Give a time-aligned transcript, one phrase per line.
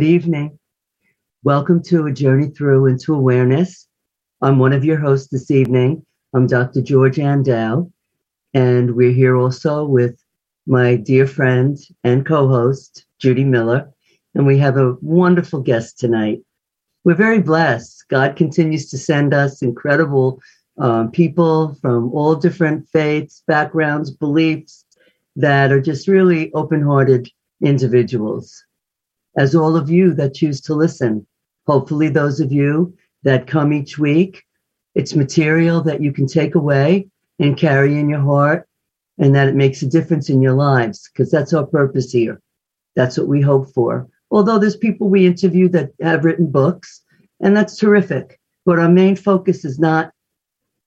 [0.00, 0.58] Good evening.
[1.44, 3.86] Welcome to A Journey Through into Awareness.
[4.40, 6.06] I'm one of your hosts this evening.
[6.32, 6.80] I'm Dr.
[6.80, 7.92] George Andale,
[8.54, 10.18] and we're here also with
[10.66, 13.92] my dear friend and co host, Judy Miller.
[14.34, 16.40] And we have a wonderful guest tonight.
[17.04, 18.06] We're very blessed.
[18.08, 20.40] God continues to send us incredible
[20.78, 24.82] um, people from all different faiths, backgrounds, beliefs
[25.36, 27.28] that are just really open hearted
[27.62, 28.64] individuals.
[29.40, 31.26] As all of you that choose to listen,
[31.66, 34.44] hopefully, those of you that come each week,
[34.94, 38.68] it's material that you can take away and carry in your heart
[39.16, 42.38] and that it makes a difference in your lives because that's our purpose here.
[42.96, 44.06] That's what we hope for.
[44.30, 47.00] Although there's people we interview that have written books,
[47.40, 48.38] and that's terrific.
[48.66, 50.12] But our main focus is not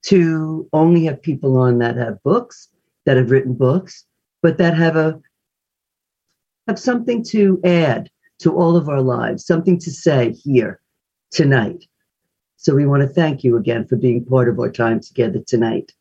[0.02, 2.68] to only have people on that have books,
[3.04, 4.04] that have written books,
[4.42, 5.20] but that have a
[6.68, 10.80] have something to add to all of our lives, something to say here
[11.30, 11.84] tonight.
[12.56, 15.92] So we want to thank you again for being part of our time together tonight.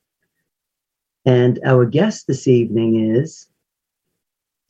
[1.25, 3.47] And our guest this evening is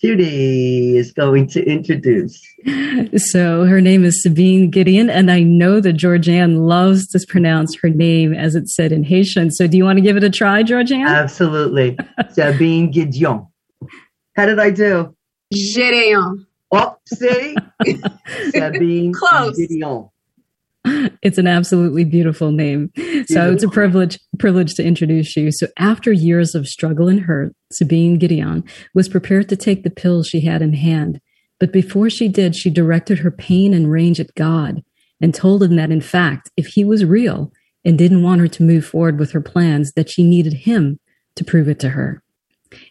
[0.04, 2.42] Judy is going to introduce.
[3.16, 7.90] So her name is Sabine Gedeon, and I know that Georgianne loves to pronounce her
[7.90, 9.52] name as it's said in Haitian.
[9.52, 11.08] So do you want to give it a try, Georgianne?
[11.08, 11.98] Absolutely.
[12.32, 13.48] Sabine Gedeon.
[14.36, 15.16] How did I do?
[15.54, 16.46] Gedeon.
[17.14, 17.56] See?
[18.50, 19.60] Sabine Close.
[19.60, 20.10] Gedeon.
[21.22, 22.92] It's an absolutely beautiful name.
[23.28, 25.50] So it's a privilege privilege to introduce you.
[25.52, 30.28] So after years of struggle and hurt, Sabine Gedeon was prepared to take the pills
[30.28, 31.22] she had in hand.
[31.60, 34.84] But before she did, she directed her pain and rage at God
[35.22, 37.54] and told him that in fact, if he was real
[37.86, 41.00] and didn't want her to move forward with her plans, that she needed him
[41.38, 42.22] to prove it to her.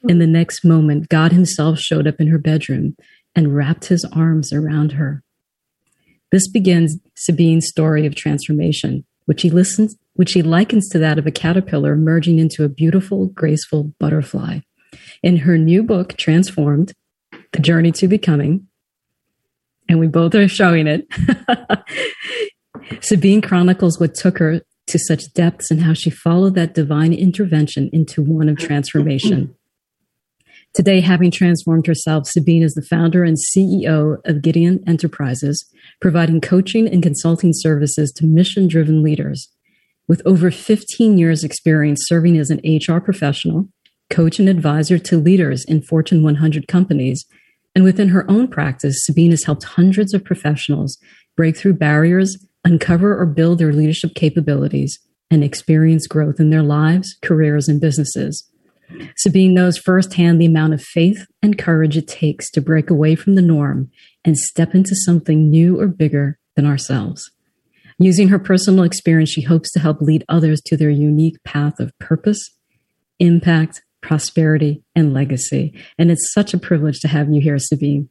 [0.09, 2.97] In the next moment, God himself showed up in her bedroom
[3.35, 5.23] and wrapped his arms around her.
[6.31, 11.27] This begins Sabine's story of transformation, which he listens, which he likens to that of
[11.27, 14.61] a caterpillar merging into a beautiful, graceful butterfly.
[15.23, 16.93] In her new book, Transformed,
[17.53, 18.67] The Journey to Becoming,
[19.89, 21.07] and we both are showing it,
[23.01, 27.89] Sabine chronicles what took her to such depths and how she followed that divine intervention
[27.93, 29.55] into one of transformation.
[30.75, 35.69] Today, having transformed herself, Sabine is the founder and CEO of Gedeon Enterprises,
[36.01, 39.51] providing coaching and consulting services to mission driven leaders.
[40.09, 43.69] With over 15 years' experience serving as an HR professional,
[44.09, 47.27] coach, and advisor to leaders in Fortune 100 companies,
[47.75, 50.97] and within her own practice, Sabine has helped hundreds of professionals
[51.37, 54.99] break through barriers, uncover or build their leadership capabilities,
[55.31, 58.49] and experience growth in their lives, careers, and businesses.
[59.17, 63.35] Sabine knows firsthand the amount of faith and courage it takes to break away from
[63.35, 63.91] the norm
[64.25, 67.31] and step into something new or bigger than ourselves.
[67.99, 71.97] Using her personal experience, she hopes to help lead others to their unique path of
[71.99, 72.41] purpose,
[73.19, 75.75] impact, prosperity, and legacy.
[75.99, 78.09] And it's such a privilege to have you here, Sabine.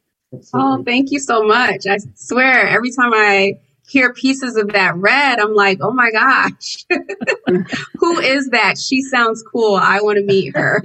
[0.54, 1.82] Oh, thank you so much.
[1.86, 3.54] I swear, every time I
[3.92, 6.86] hear pieces of that read, I'm like, oh my gosh,
[7.98, 8.76] who is that?
[8.78, 9.76] She sounds cool.
[9.76, 10.82] I want to meet her.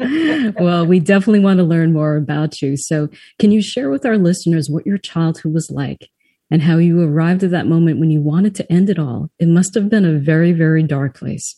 [0.60, 2.76] well, we definitely want to learn more about you.
[2.76, 3.08] So,
[3.40, 6.10] can you share with our listeners what your childhood was like
[6.52, 9.30] and how you arrived at that moment when you wanted to end it all?
[9.40, 11.56] It must have been a very, very dark place.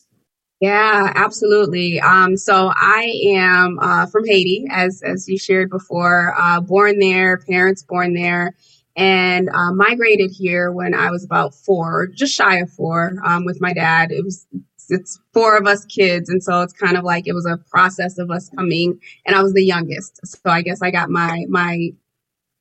[0.60, 2.00] Yeah, absolutely.
[2.00, 6.34] Um, so I am uh, from Haiti, as as you shared before.
[6.38, 8.54] Uh, born there, parents born there,
[8.96, 13.60] and uh, migrated here when I was about four, just shy of four, um, with
[13.60, 14.10] my dad.
[14.12, 14.46] It was
[14.88, 18.18] it's four of us kids, and so it's kind of like it was a process
[18.18, 18.98] of us coming.
[19.24, 21.90] And I was the youngest, so I guess I got my my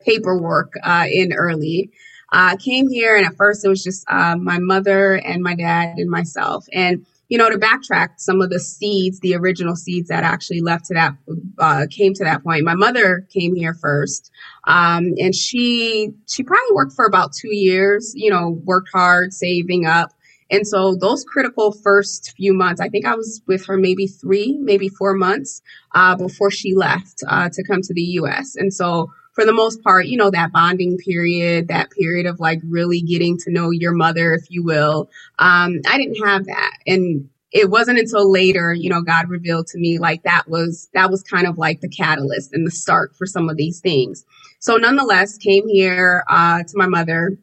[0.02, 1.92] paperwork uh, in early.
[2.32, 5.98] Uh, came here, and at first it was just uh, my mother and my dad
[5.98, 10.24] and myself, and you know, to backtrack some of the seeds, the original seeds that
[10.24, 11.14] actually left to that,
[11.60, 12.66] uh, came to that point.
[12.66, 14.32] My mother came here first.
[14.66, 19.86] Um, and she, she probably worked for about two years, you know, worked hard, saving
[19.86, 20.10] up.
[20.52, 24.58] And so those critical first few months, I think I was with her maybe three,
[24.60, 25.62] maybe four months,
[25.94, 28.56] uh, before she left, uh, to come to the U.S.
[28.56, 32.60] And so for the most part, you know, that bonding period, that period of like
[32.68, 35.10] really getting to know your mother, if you will.
[35.40, 36.74] Um, I didn't have that.
[36.86, 41.10] And it wasn't until later, you know, God revealed to me like that was, that
[41.10, 44.26] was kind of like the catalyst and the start for some of these things.
[44.60, 47.38] So nonetheless, came here, uh, to my mother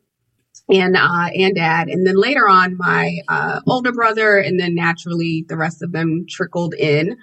[0.69, 1.89] and, uh, and dad.
[1.89, 6.27] And then later on, my, uh, older brother, and then naturally the rest of them
[6.29, 7.17] trickled in.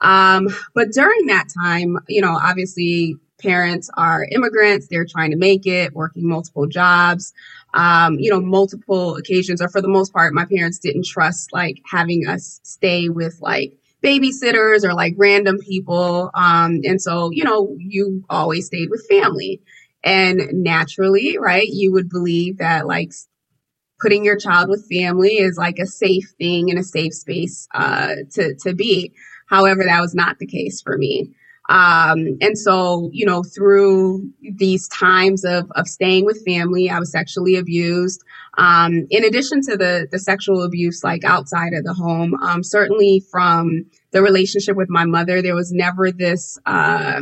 [0.00, 4.88] Um, but during that time, you know, obviously parents are immigrants.
[4.88, 7.32] They're trying to make it, working multiple jobs,
[7.74, 11.82] um, you know, multiple occasions, or for the most part, my parents didn't trust like
[11.90, 16.30] having us stay with like babysitters or like random people.
[16.34, 19.60] Um, and so, you know, you always stayed with family.
[20.04, 23.12] And naturally, right, you would believe that like
[24.00, 28.14] putting your child with family is like a safe thing and a safe space uh,
[28.32, 29.12] to, to be.
[29.48, 31.34] However, that was not the case for me.
[31.68, 37.10] Um, and so, you know, through these times of, of staying with family, I was
[37.10, 38.22] sexually abused.
[38.58, 43.22] Um, in addition to the, the sexual abuse, like outside of the home, um, certainly
[43.30, 47.20] from the relationship with my mother, there was never this, uh,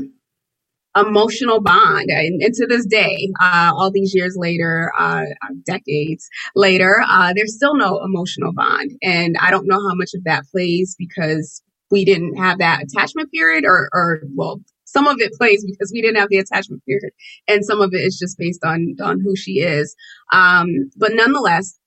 [0.97, 2.09] emotional bond.
[2.09, 5.25] And, and, to this day, uh, all these years later, uh,
[5.67, 8.93] decades later, uh, there's still no emotional bond.
[9.03, 11.63] And I don't know how much of that plays because
[11.95, 16.03] we didn't have that attachment period or, or well, some of it plays because we
[16.03, 17.13] didn't have the attachment period
[17.47, 19.95] and some of it is just based on, on who she is.
[20.33, 21.79] Um, but nonetheless,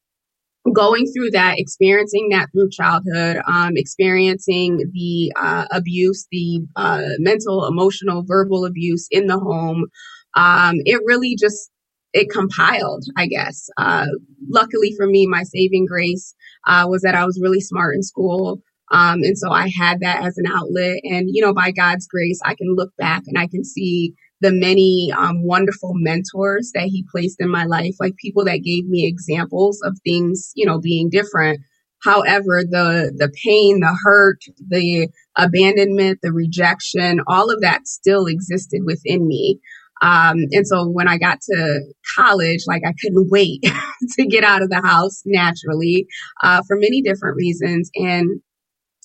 [0.74, 7.68] going through that, experiencing that through childhood, um, experiencing the uh, abuse, the uh, mental,
[7.68, 9.88] emotional, verbal abuse in the home,
[10.36, 11.70] um, it really just
[12.14, 13.70] it compiled, I guess.
[13.78, 14.08] Uh,
[14.50, 16.34] luckily for me, my saving grace
[16.66, 18.62] uh, was that I was really smart in school.
[18.92, 21.00] Um, and so I had that as an outlet.
[21.04, 24.52] And, you know, by God's grace, I can look back and I can see the
[24.52, 29.06] many um, wonderful mentors that he placed in my life, like people that gave me
[29.06, 31.60] examples of things, you know, being different.
[32.04, 34.40] However, the the pain, the hurt,
[34.70, 39.60] the abandonment, the rejection, all of that still existed within me.
[40.02, 41.82] Um, and so when I got to
[42.16, 43.64] college, like I couldn't wait
[44.18, 46.06] to get out of the house naturally
[46.44, 47.90] uh, for many different reasons.
[47.96, 48.42] And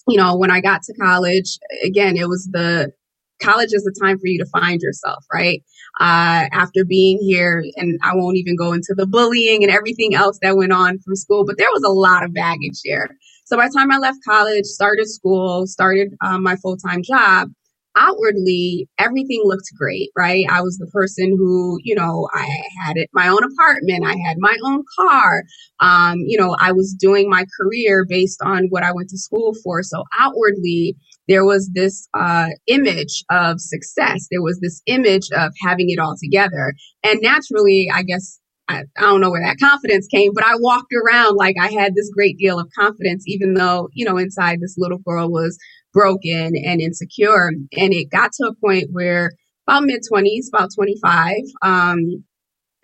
[0.09, 2.93] you know, when I got to college, again, it was the
[3.41, 5.63] college is the time for you to find yourself, right?
[6.01, 10.39] Uh, after being here, and I won't even go into the bullying and everything else
[10.43, 13.11] that went on from school, but there was a lot of baggage there.
[13.45, 17.51] So by the time I left college, started school, started um, my full time job,
[17.97, 20.45] outwardly everything looked great right?
[20.51, 22.47] I was the person who you know i
[22.85, 25.43] had it my own apartment i had my own car
[25.81, 29.55] um, you know i was doing my career based on what i went to school
[29.63, 29.83] for.
[29.83, 30.97] So outwardly
[31.29, 34.27] there was this uh, image of success.
[34.31, 36.75] There was this image of having it all together.
[37.05, 38.39] And naturally i guess
[38.69, 41.95] I, I don't know where that confidence came, but I walked around like I had
[41.95, 45.59] this great deal of confidence, even though, you know, inside this little girl was
[45.93, 47.49] broken and insecure.
[47.49, 49.33] And it got to a point where
[49.67, 52.25] about mid 20s, about 25, um,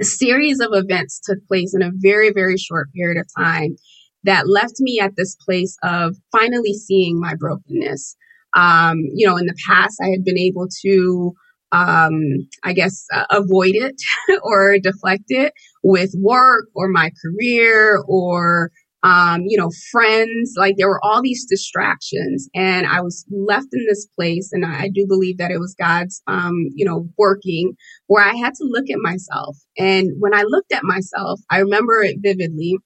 [0.01, 3.77] a series of events took place in a very, very short period of time
[4.25, 8.17] that left me at this place of finally seeing my brokenness.
[8.57, 11.33] Um, you know, in the past, I had been able to,
[11.73, 12.21] um,
[12.65, 13.97] I guess, uh, avoid it
[14.43, 15.53] or deflect it
[15.83, 18.71] with work or my career or
[19.03, 23.87] um, you know, friends, like there were all these distractions and I was left in
[23.87, 24.51] this place.
[24.53, 27.75] And I, I do believe that it was God's, um, you know, working
[28.09, 29.57] where I had to look at myself.
[29.79, 32.77] And when I looked at myself, I remember it vividly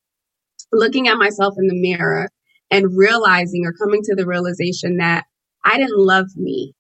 [0.70, 2.28] looking at myself in the mirror
[2.70, 5.24] and realizing or coming to the realization that
[5.64, 6.74] I didn't love me.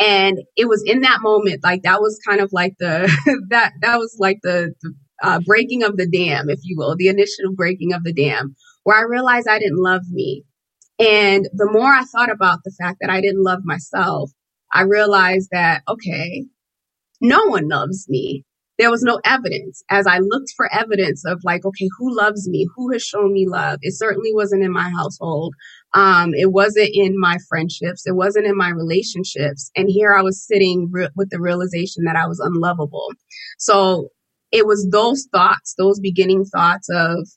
[0.00, 3.08] And it was in that moment, like that was kind of like the,
[3.50, 4.92] that, that was like the, the
[5.24, 8.54] uh, breaking of the dam, if you will, the initial breaking of the dam,
[8.84, 10.44] where I realized I didn't love me.
[10.98, 14.30] And the more I thought about the fact that I didn't love myself,
[14.72, 16.44] I realized that, okay,
[17.20, 18.44] no one loves me.
[18.78, 19.82] There was no evidence.
[19.88, 22.66] As I looked for evidence of like, okay, who loves me?
[22.74, 23.78] Who has shown me love?
[23.82, 25.54] It certainly wasn't in my household.
[25.94, 28.04] Um, it wasn't in my friendships.
[28.04, 29.70] It wasn't in my relationships.
[29.76, 33.12] And here I was sitting re- with the realization that I was unlovable.
[33.58, 34.08] So
[34.54, 37.28] it was those thoughts, those beginning thoughts of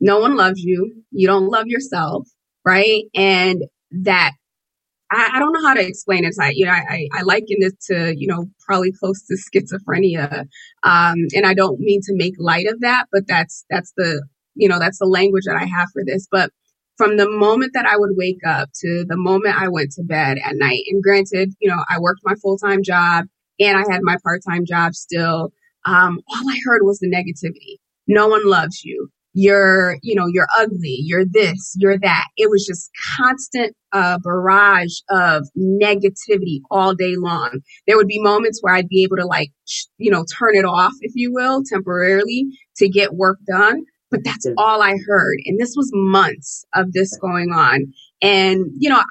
[0.00, 2.28] no one loves you, you don't love yourself,
[2.64, 3.02] right?
[3.14, 4.32] And that
[5.10, 6.36] I, I don't know how to explain it.
[6.40, 10.46] I, you know, I, I liken it to, you know, probably close to schizophrenia.
[10.84, 14.68] Um, and I don't mean to make light of that, but that's, that's the, you
[14.68, 16.28] know, that's the language that I have for this.
[16.30, 16.52] But
[16.96, 20.38] from the moment that I would wake up to the moment I went to bed
[20.44, 23.24] at night, and granted, you know, I worked my full time job
[23.58, 25.52] and I had my part time job still
[25.88, 27.78] um, all I heard was the negativity.
[28.06, 29.08] No one loves you.
[29.34, 30.98] You're, you know, you're ugly.
[31.02, 32.26] You're this, you're that.
[32.36, 37.60] It was just constant uh, barrage of negativity all day long.
[37.86, 39.50] There would be moments where I'd be able to like,
[39.98, 43.84] you know, turn it off, if you will, temporarily to get work done.
[44.10, 45.36] But that's all I heard.
[45.44, 47.92] And this was months of this going on.
[48.22, 49.02] And, you know,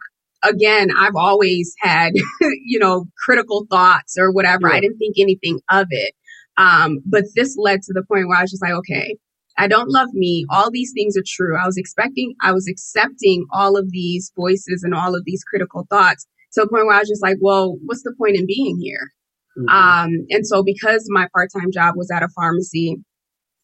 [0.43, 2.13] again, I've always had,
[2.65, 4.67] you know, critical thoughts or whatever.
[4.67, 4.75] Yeah.
[4.75, 6.13] I didn't think anything of it.
[6.57, 9.17] Um, but this led to the point where I was just like, okay,
[9.57, 10.45] I don't love me.
[10.49, 11.57] All these things are true.
[11.57, 15.85] I was expecting, I was accepting all of these voices and all of these critical
[15.89, 18.79] thoughts to the point where I was just like, well, what's the point in being
[18.79, 19.11] here?
[19.57, 19.69] Mm-hmm.
[19.69, 22.97] Um, and so because my part-time job was at a pharmacy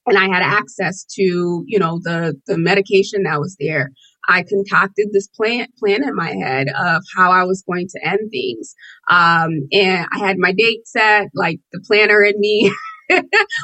[0.08, 3.92] and I had access to, you know, the, the medication that was there,
[4.30, 8.32] I concocted this plan plan in my head of how I was going to end
[8.32, 8.74] things.
[9.10, 12.72] Um, and I had my date set, like the planner in me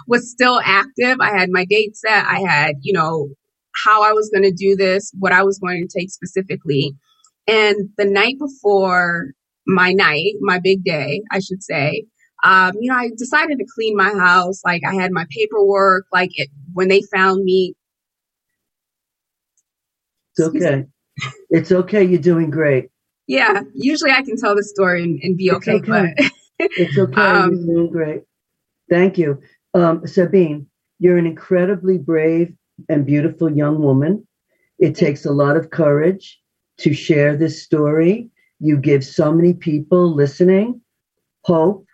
[0.08, 1.18] was still active.
[1.22, 2.26] I had my date set.
[2.26, 3.30] I had, you know,
[3.86, 6.94] how I was going to do this, what I was going to take specifically.
[7.48, 9.32] And the night before
[9.66, 12.06] my night, my big day, I should say,
[12.44, 14.62] um, you know, I decided to clean my house.
[14.64, 17.76] Like I had my paperwork, like it, when they found me.
[20.40, 20.86] It's okay.
[21.50, 22.04] it's okay.
[22.04, 22.90] You're doing great.
[23.28, 23.62] Yeah.
[23.74, 27.22] Usually I can tell the story and, and be okay, okay, but it's okay.
[27.22, 28.22] Um, you're doing great.
[28.90, 29.40] Thank you.
[29.74, 30.68] Um, Sabine,
[31.00, 32.54] you're an incredibly brave
[32.88, 34.26] and beautiful young woman.
[34.80, 36.40] It takes a lot of courage
[36.80, 38.30] to share this story.
[38.60, 40.82] You give so many people listening
[41.44, 41.86] hope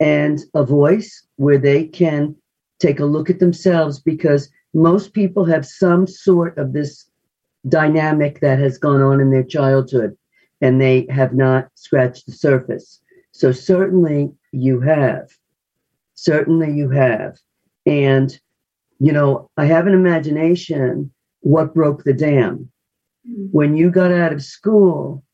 [0.00, 2.36] and a voice where they can
[2.80, 7.08] take a look at themselves because most people have some sort of this
[7.68, 10.16] dynamic that has gone on in their childhood
[10.60, 13.00] and they have not scratched the surface.
[13.32, 15.30] So, certainly you have.
[16.14, 17.38] Certainly you have.
[17.86, 18.38] And,
[19.00, 22.70] you know, I have an imagination what broke the dam.
[23.28, 23.46] Mm-hmm.
[23.50, 25.24] When you got out of school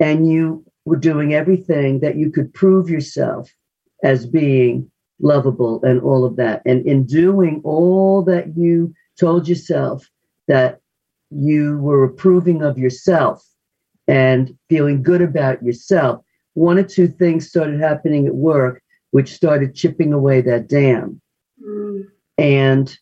[0.00, 3.50] and you were doing everything that you could prove yourself
[4.02, 6.62] as being lovable and all of that.
[6.66, 10.08] And in doing all that you told yourself
[10.48, 10.80] that
[11.34, 13.46] you were approving of yourself
[14.08, 16.24] and feeling good about yourself,
[16.54, 21.20] one or two things started happening at work which started chipping away that dam.
[21.64, 22.04] Mm.
[22.38, 22.98] And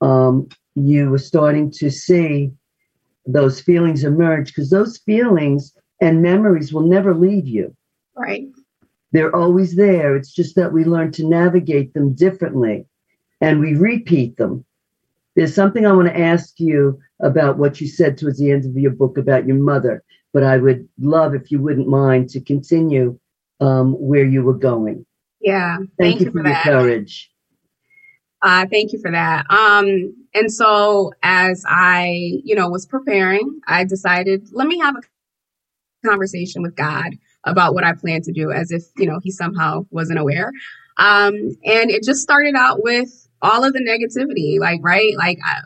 [0.00, 2.52] um, you were starting to see
[3.26, 7.74] those feelings emerge because those feelings and memories will never leave you.
[8.16, 8.46] Right.
[9.12, 10.16] They're always there.
[10.16, 12.86] It's just that we learn to navigate them differently
[13.40, 14.64] and we repeat them.
[15.36, 18.76] There's something I want to ask you about what you said towards the end of
[18.76, 23.18] your book about your mother, but I would love if you wouldn't mind to continue
[23.60, 25.04] um, where you were going.
[25.40, 25.76] Yeah.
[25.76, 26.64] Thank, thank you, you, for, for that.
[26.64, 27.30] courage.
[28.42, 29.46] Uh, thank you for that.
[29.50, 36.06] Um, and so as I, you know, was preparing, I decided, let me have a
[36.06, 37.14] conversation with God
[37.44, 40.52] about what I plan to do as if, you know, he somehow wasn't aware.
[40.98, 45.16] Um, and it just started out with all of the negativity, like, right?
[45.16, 45.60] Like, I,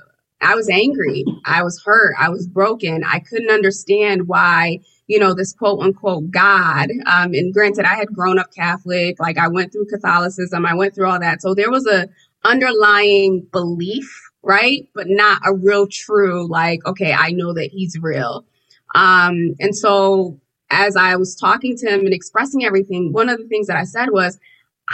[0.52, 1.24] I was angry.
[1.46, 2.14] I was hurt.
[2.18, 3.02] I was broken.
[3.04, 6.90] I couldn't understand why you know, this quote unquote God.
[7.06, 10.94] Um, and granted, I had grown up Catholic, like I went through Catholicism, I went
[10.94, 11.42] through all that.
[11.42, 12.08] So there was a
[12.44, 14.08] underlying belief,
[14.42, 14.86] right?
[14.94, 18.44] But not a real true, like, okay, I know that he's real.
[18.94, 20.38] Um, and so
[20.70, 23.84] as I was talking to him and expressing everything, one of the things that I
[23.84, 24.38] said was,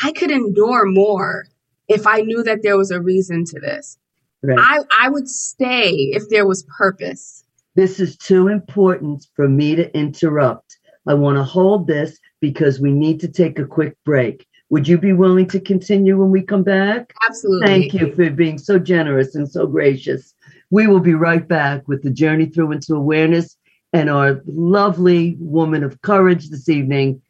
[0.03, 1.47] I could endure more
[1.89, 3.99] if I knew that there was a reason to this.
[4.43, 4.59] Right.
[4.59, 7.45] I, I would stay if there was purpose.
[7.75, 10.79] This is too important for me to interrupt.
[11.07, 14.47] I want to hold this because we need to take a quick break.
[14.71, 17.13] Would you be willing to continue when we come back?
[17.27, 17.67] Absolutely.
[17.67, 20.35] Thank you for being so generous and so gracious.
[20.71, 23.57] We will be right back with the journey through into awareness
[23.93, 27.23] and our lovely woman of courage this evening,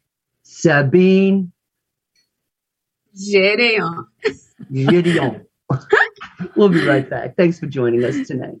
[0.43, 1.51] Sabine
[3.15, 4.05] Gedeon.
[4.71, 5.45] Gedeon.
[6.55, 7.35] we'll be right back.
[7.35, 8.57] Thanks for joining us tonight.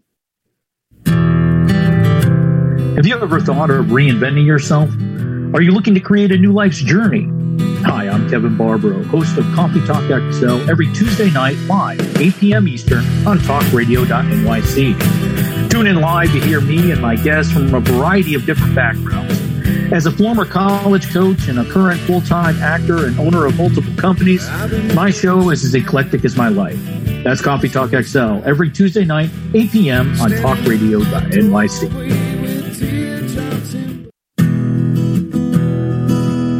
[2.95, 4.89] Have you ever thought of reinventing yourself?
[5.53, 7.29] Are you looking to create a new life's journey?
[7.83, 12.67] Hi, I'm Kevin Barbaro, host of Coffee Talk XL every Tuesday night live, 8 p.m.
[12.67, 15.69] Eastern on talkradio.nyc.
[15.69, 19.44] Tune in live to hear me and my guests from a variety of different backgrounds.
[19.91, 23.93] As a former college coach and a current full time actor and owner of multiple
[23.95, 24.49] companies,
[24.93, 26.79] my show is as eclectic as my life.
[27.23, 30.19] That's Coffee Talk XL every Tuesday night, 8 p.m.
[30.21, 32.15] on talkradio.nyc.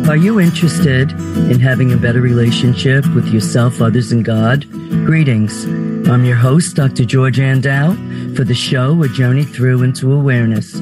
[0.08, 4.70] Are you interested in having a better relationship with yourself, others, and God?
[5.06, 5.66] Greetings.
[6.08, 7.06] I'm your host, Dr.
[7.06, 7.96] George Andow,
[8.36, 10.76] for the show A Journey Through into Awareness.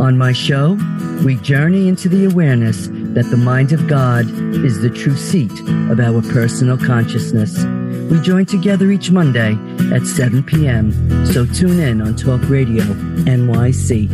[0.00, 0.78] On my show,
[1.24, 4.24] we journey into the awareness that the mind of God
[4.64, 5.52] is the true seat
[5.90, 7.64] of our personal consciousness.
[8.10, 9.58] We join together each Monday
[9.92, 10.92] at 7 p.m.,
[11.26, 12.84] so tune in on Talk Radio
[13.24, 14.08] NYC.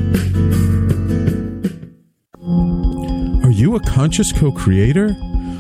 [3.44, 5.14] Are you a conscious co creator?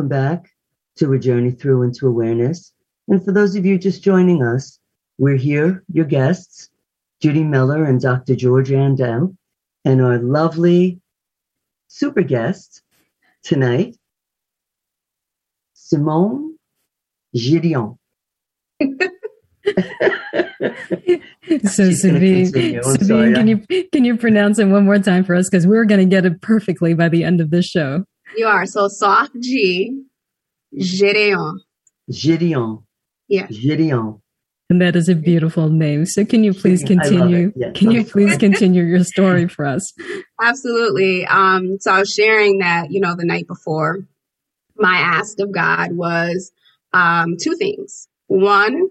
[0.00, 0.48] Welcome back
[0.96, 2.72] to a journey through into awareness.
[3.08, 4.78] And for those of you just joining us,
[5.18, 6.70] we're here, your guests,
[7.20, 8.34] Judy Miller and Dr.
[8.34, 9.36] George Andel,
[9.84, 11.02] and our lovely
[11.88, 12.80] super guest
[13.42, 13.94] tonight,
[15.74, 16.56] Simone
[17.36, 17.98] Gedeon.
[18.80, 18.88] so
[21.92, 23.58] Sabine, Sabine can you
[23.92, 26.40] can you pronounce it one more time for us because we're going to get it
[26.40, 28.06] perfectly by the end of this show.
[28.36, 28.66] You are.
[28.66, 30.04] So soft G,
[30.74, 31.58] Gedeon.
[32.10, 32.84] Gedeon.
[33.28, 33.46] Yeah.
[33.46, 34.20] Gedeon.
[34.68, 36.06] And that is a beautiful name.
[36.06, 37.52] So can you please continue?
[37.56, 39.92] Yes, can you please continue your story for us?
[40.40, 41.26] Absolutely.
[41.26, 43.98] Um, so I was sharing that, you know, the night before,
[44.76, 46.52] my ask of God was
[46.92, 48.06] um, two things.
[48.28, 48.90] One,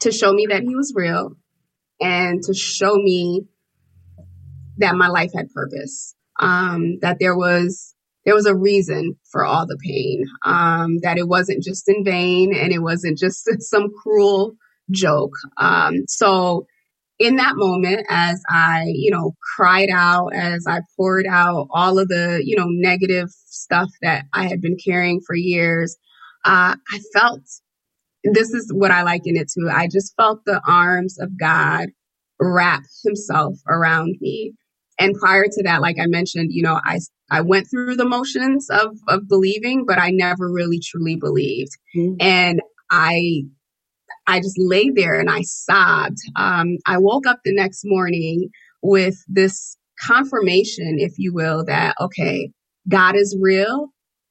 [0.00, 1.36] to show me that he was real
[2.00, 3.46] and to show me
[4.78, 6.14] that my life had purpose.
[6.40, 7.93] Um, that there was
[8.24, 12.54] there was a reason for all the pain, um, that it wasn't just in vain
[12.54, 14.54] and it wasn't just some cruel
[14.90, 15.34] joke.
[15.58, 16.66] Um, so
[17.18, 22.08] in that moment, as I, you know, cried out, as I poured out all of
[22.08, 25.96] the, you know, negative stuff that I had been carrying for years,
[26.44, 27.40] uh, I felt
[28.24, 29.70] this is what I liken it to.
[29.72, 31.88] I just felt the arms of God
[32.40, 34.54] wrap himself around me.
[34.98, 38.68] And prior to that, like I mentioned, you know, I I went through the motions
[38.70, 41.72] of of believing, but I never really truly believed.
[41.96, 42.16] Mm-hmm.
[42.20, 43.42] And I
[44.26, 46.18] I just lay there and I sobbed.
[46.36, 48.48] Um, I woke up the next morning
[48.82, 52.50] with this confirmation, if you will, that okay,
[52.88, 53.88] God is real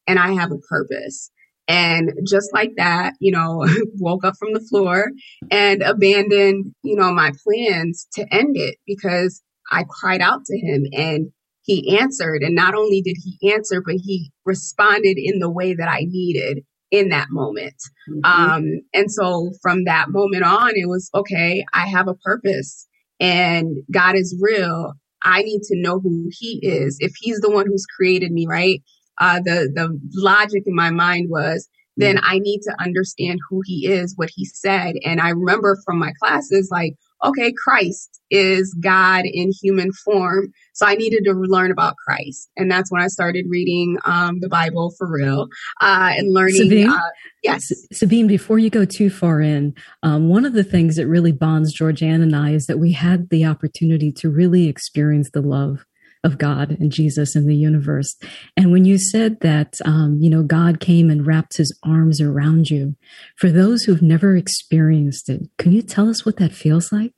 [0.08, 1.30] and I have a purpose.
[1.67, 5.12] And just like that, you know, woke up from the floor
[5.49, 9.41] and abandoned, you know, my plans to end it because
[9.73, 11.31] I cried out to him and
[11.63, 12.43] he answered.
[12.43, 16.63] And not only did he answer, but he responded in the way that I needed
[16.91, 17.75] in that moment.
[18.09, 18.25] Mm-hmm.
[18.25, 22.88] Um, and so from that moment on, it was okay, I have a purpose
[23.19, 24.93] and God is real.
[25.23, 26.97] I need to know who he is.
[26.99, 28.83] If he's the one who's created me, right?
[29.19, 32.25] Uh, the, the logic in my mind was, then mm-hmm.
[32.29, 34.95] I need to understand who he is, what he said.
[35.05, 40.51] And I remember from my classes, like, okay, Christ is God in human form.
[40.73, 42.49] So I needed to learn about Christ.
[42.57, 45.47] And that's when I started reading um, the Bible for real
[45.81, 46.55] uh, and learning.
[46.55, 47.09] Sabine, uh,
[47.43, 47.71] yes.
[47.91, 51.77] Sabine, before you go too far in, um, one of the things that really bonds
[51.77, 55.86] Georgianne and I is that we had the opportunity to really experience the love
[56.23, 58.15] of God and Jesus and the universe.
[58.55, 62.69] And when you said that, um, you know, God came and wrapped his arms around
[62.69, 62.95] you,
[63.36, 67.13] for those who've never experienced it, can you tell us what that feels like?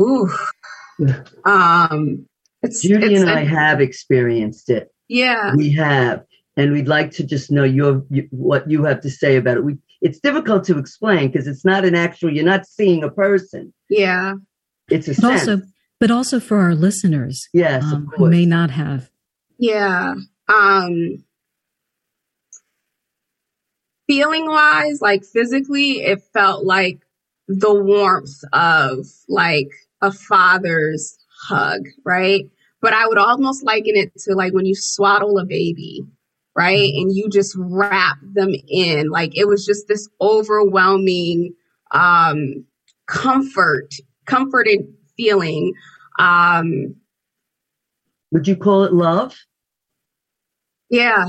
[0.00, 0.30] Ooh.
[1.44, 2.26] Um,
[2.62, 4.88] it's, Judy it's, and I have experienced it.
[5.08, 5.54] Yeah.
[5.56, 6.24] We have.
[6.56, 9.64] And we'd like to just know your, what you have to say about it.
[9.64, 13.72] We, it's difficult to explain because it's not an actual, you're not seeing a person.
[13.88, 14.34] Yeah.
[14.90, 15.48] It's a sense.
[15.48, 15.62] Also,
[16.02, 19.08] but also for our listeners yes, um, who may not have.
[19.56, 20.16] Yeah.
[20.52, 21.22] Um,
[24.08, 26.98] feeling wise, like physically, it felt like
[27.46, 29.68] the warmth of like
[30.00, 32.46] a father's hug, right?
[32.80, 36.02] But I would almost liken it to like when you swaddle a baby,
[36.56, 36.80] right?
[36.80, 37.00] Mm-hmm.
[37.00, 39.08] And you just wrap them in.
[39.08, 41.54] Like it was just this overwhelming
[41.92, 42.64] um
[43.06, 43.94] comfort,
[44.26, 44.80] comforted
[45.16, 45.74] feeling
[46.18, 46.96] um,
[48.32, 49.36] Would you call it love?
[50.90, 51.26] Yeah.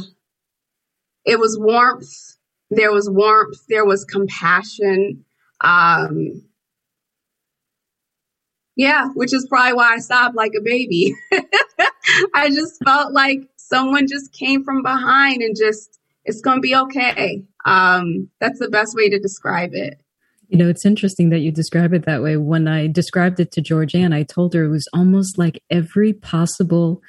[1.26, 2.12] it was warmth.
[2.72, 3.66] There was warmth.
[3.70, 5.26] There was compassion.
[5.62, 6.44] Um,
[8.76, 11.16] yeah, which is probably why I stopped like a baby.
[12.36, 16.76] I just felt like someone just came from behind and just, it's going to be
[16.76, 17.44] okay.
[17.66, 20.02] Um, that's the best way to describe it.
[20.54, 22.38] You know, it's interesting that you describe it that way.
[22.38, 27.02] When I described it to Georgianne, I told her it was almost like every possible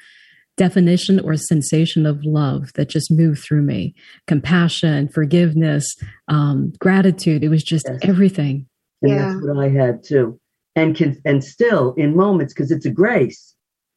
[0.57, 3.93] definition or sensation of love that just moved through me
[4.25, 5.85] compassion, forgiveness,
[6.27, 7.43] um, gratitude.
[7.43, 7.99] It was just yes.
[8.01, 8.65] everything.
[9.03, 9.33] And yeah.
[9.33, 10.39] that's what I had too.
[10.75, 13.53] And can, and still in moments, because it's a grace.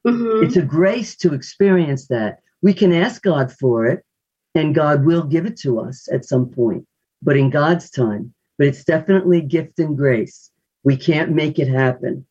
[0.07, 0.45] Mm-hmm.
[0.45, 2.41] It's a grace to experience that.
[2.61, 4.05] We can ask God for it,
[4.55, 6.87] and God will give it to us at some point,
[7.23, 8.35] but in God's time.
[8.59, 10.51] But it's definitely gift and grace.
[10.83, 12.27] We can't make it happen.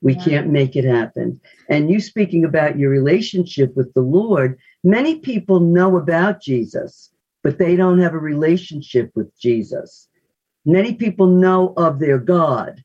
[0.00, 0.24] We yeah.
[0.24, 1.40] can't make it happen.
[1.68, 7.10] And you speaking about your relationship with the Lord, many people know about Jesus,
[7.42, 10.08] but they don't have a relationship with Jesus.
[10.64, 12.82] Many people know of their God,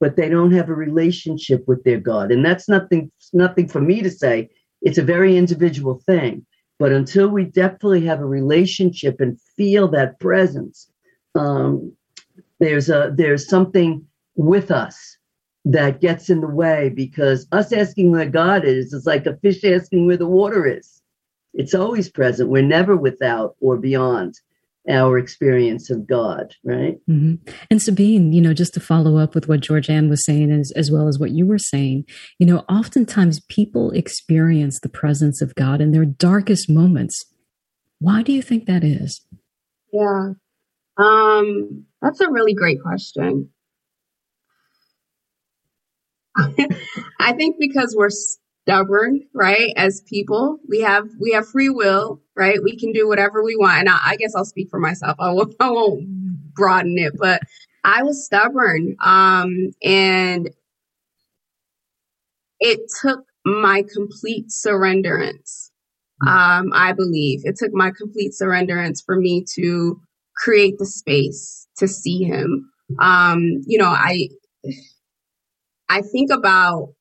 [0.00, 2.30] but they don't have a relationship with their God.
[2.32, 4.50] And that's nothing nothing for me to say.
[4.82, 6.46] It's a very individual thing.
[6.78, 10.90] But until we definitely have a relationship and feel that presence,
[11.36, 11.92] um,
[12.60, 15.16] there's a there's something with us
[15.64, 19.64] that gets in the way because us asking where God is is like a fish
[19.64, 21.02] asking where the water is.
[21.54, 22.50] It's always present.
[22.50, 24.34] We're never without or beyond
[24.88, 26.98] our experience of God, right?
[27.08, 27.50] Mm-hmm.
[27.70, 30.70] And Sabine, you know, just to follow up with what George Georgianne was saying, as,
[30.76, 32.04] as well as what you were saying,
[32.38, 37.24] you know, oftentimes people experience the presence of God in their darkest moments.
[37.98, 39.22] Why do you think that is?
[39.92, 40.34] Yeah,
[40.98, 43.50] um, that's a really great question.
[47.20, 49.72] I think because we're stubborn, right?
[49.76, 52.58] As people, we have we have free will, right?
[52.62, 53.80] We can do whatever we want.
[53.80, 55.16] And I, I guess I'll speak for myself.
[55.18, 57.40] I won't, I won't broaden it, but
[57.84, 60.50] I was stubborn, um, and
[62.60, 65.70] it took my complete surrenderance.
[66.26, 70.00] Um, I believe it took my complete surrenderance for me to
[70.36, 72.70] create the space to see him.
[73.00, 74.28] Um, you know, I
[75.88, 76.94] I think about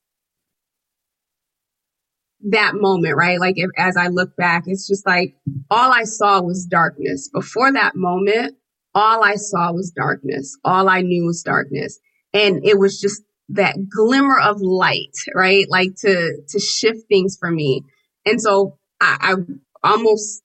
[2.47, 3.39] that moment, right?
[3.39, 5.35] Like if, as I look back, it's just like
[5.71, 7.29] all I saw was darkness.
[7.33, 8.55] Before that moment,
[8.93, 10.55] all I saw was darkness.
[10.63, 11.99] All I knew was darkness.
[12.33, 15.65] And it was just that glimmer of light, right?
[15.69, 17.81] Like to, to shift things for me.
[18.25, 19.35] And so I,
[19.83, 20.43] I almost,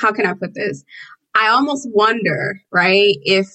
[0.00, 0.84] how can I put this?
[1.34, 3.16] I almost wonder, right?
[3.22, 3.46] If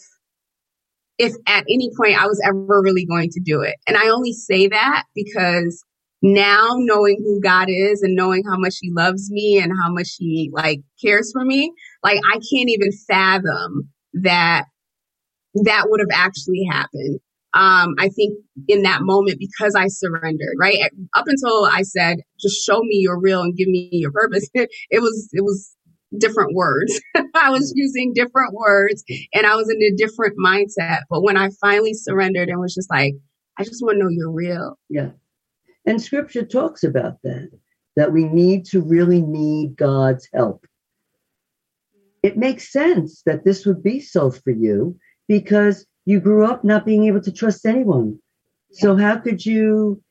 [1.18, 3.76] if at any point I was ever really going to do it.
[3.88, 5.84] And I only say that because
[6.22, 10.16] now knowing who God is and knowing how much he loves me and how much
[10.18, 11.72] he like cares for me,
[12.04, 14.66] like I can't even fathom that
[15.64, 17.20] that would have actually happened.
[17.54, 20.92] Um, I think in that moment because I surrendered, right?
[21.16, 24.50] Up until I said, just show me your real and give me your purpose.
[24.54, 25.74] it was, it was
[26.18, 27.00] different words.
[27.36, 27.76] I was mm.
[27.76, 31.02] using different words and I was in a different mindset.
[31.10, 33.14] But when I finally surrendered and was just like,
[33.58, 34.78] I just want to know you're real.
[34.90, 35.12] Yeah.
[35.86, 37.50] And scripture talks about that,
[37.96, 40.66] that we need to really need God's help.
[42.24, 46.86] It makes sense that this would be so for you because you grew up not
[46.86, 48.18] being able to trust anyone.
[48.72, 48.82] Yeah.
[48.82, 50.02] So how could you,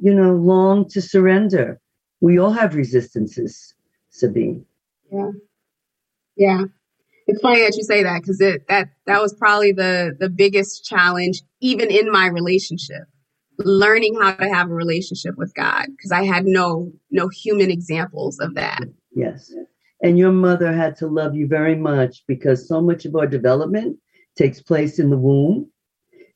[0.00, 1.80] you know, long to surrender?
[2.20, 3.74] We all have resistances,
[4.10, 4.64] Sabine.
[5.12, 5.30] Yeah.
[6.36, 6.64] Yeah.
[7.26, 10.84] It's funny that you say that because it that that was probably the the biggest
[10.84, 13.02] challenge even in my relationship.
[13.58, 18.38] Learning how to have a relationship with God because I had no no human examples
[18.38, 18.80] of that.
[19.14, 19.52] Yes.
[20.02, 23.98] And your mother had to love you very much because so much of our development
[24.36, 25.70] takes place in the womb.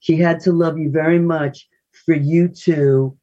[0.01, 1.69] She had to love you very much
[2.05, 3.17] for you to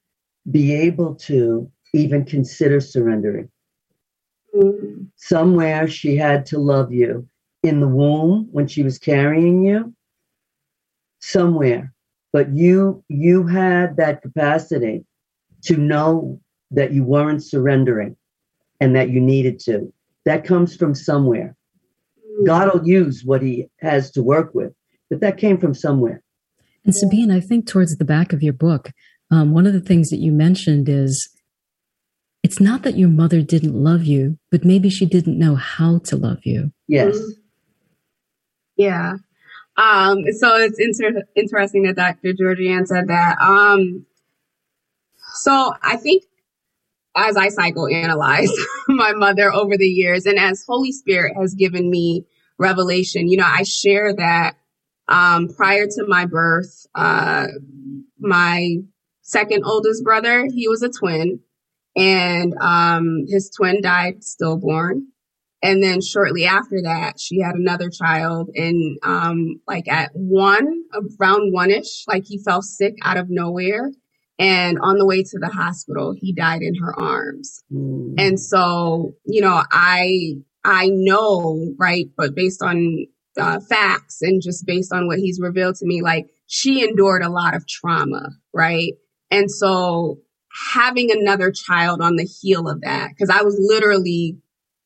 [0.50, 3.50] be able to even consider surrendering.
[4.56, 5.04] Mm-hmm.
[5.16, 7.28] Somewhere she had to love you
[7.64, 9.94] in the womb when she was carrying you.
[11.20, 11.94] Somewhere.
[12.32, 15.06] But you you had that capacity
[15.64, 16.40] to know
[16.72, 18.16] that you weren't surrendering
[18.80, 19.92] and that you needed to.
[20.26, 21.56] That comes from somewhere.
[22.18, 22.46] Mm-hmm.
[22.46, 24.74] God will use what he has to work with,
[25.10, 26.24] but that came from somewhere.
[26.86, 28.92] And Sabine, I think towards the back of your book,
[29.32, 31.30] um, one of the things that you mentioned is
[32.44, 36.16] it's not that your mother didn't love you, but maybe she didn't know how to
[36.16, 36.72] love you.
[36.88, 37.20] Yes.
[38.76, 39.16] Yeah.
[39.78, 42.34] Um, so it's inter- interesting that Dr.
[42.34, 43.38] Georgian said that.
[43.40, 44.06] Um,
[45.34, 46.24] so I think
[47.16, 48.50] as I psychoanalyze
[48.88, 50.26] my mother over the years.
[50.26, 52.26] And as Holy Spirit has given me
[52.58, 54.56] revelation, you know, I share that
[55.08, 57.48] um, prior to my birth, uh,
[58.20, 58.78] my
[59.22, 61.40] second oldest brother, he was a twin,
[61.96, 65.08] and um, his twin died stillborn.
[65.62, 68.50] And then shortly after that, she had another child.
[68.56, 70.84] And um, like at one,
[71.20, 73.92] around one ish, like he fell sick out of nowhere.
[74.38, 77.62] And on the way to the hospital, he died in her arms.
[77.74, 78.16] Mm.
[78.18, 83.06] And so, you know, I, I know, right, but based on
[83.38, 87.30] uh, facts and just based on what he's revealed to me, like she endured a
[87.30, 88.94] lot of trauma, right?
[89.30, 90.20] And so
[90.74, 94.38] having another child on the heel of that, because I was literally,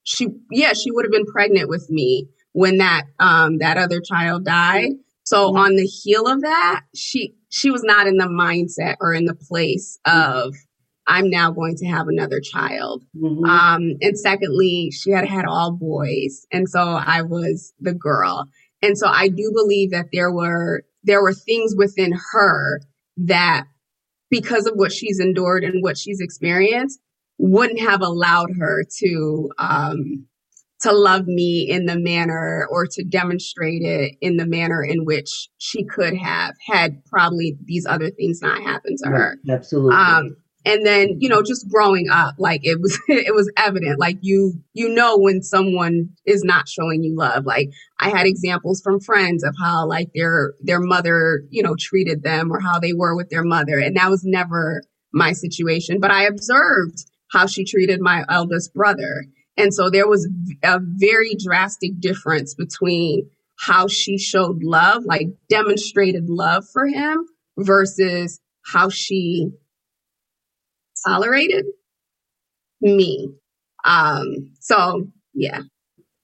[0.04, 4.46] she, yeah, she would have been pregnant with me when that, um, that other child
[4.46, 4.92] died.
[5.24, 5.58] So mm-hmm.
[5.58, 9.36] on the heel of that, she, she was not in the mindset or in the
[9.36, 10.54] place of
[11.06, 13.04] I'm now going to have another child.
[13.16, 13.44] Mm-hmm.
[13.44, 18.48] Um, and secondly, she had had all boys, and so I was the girl.
[18.82, 22.80] And so I do believe that there were there were things within her
[23.18, 23.66] that,
[24.34, 27.00] because of what she's endured and what she's experienced,
[27.38, 30.26] wouldn't have allowed her to um,
[30.82, 35.30] to love me in the manner or to demonstrate it in the manner in which
[35.58, 39.38] she could have had probably these other things not happened to her.
[39.50, 39.96] absolutely.
[39.96, 44.18] Um, and then you know just growing up like it was it was evident like
[44.22, 47.46] you you know when someone is not showing you love.
[47.46, 52.24] Like i had examples from friends of how like their their mother you know treated
[52.24, 53.78] them or how they were with their mother.
[53.80, 56.00] And that was never my situation.
[56.00, 59.26] But i observed how she treated my eldest brother.
[59.58, 60.28] And so there was
[60.64, 67.26] a very drastic difference between how she showed love, like demonstrated love for him
[67.58, 69.52] versus how she
[71.06, 71.66] tolerated
[72.82, 73.30] me.
[73.86, 75.62] Um, so yeah.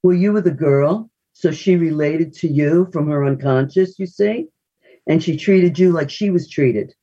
[0.04, 4.48] Well, you were the girl, so she related to you from her unconscious, you see?
[5.08, 6.94] And she treated you like she was treated.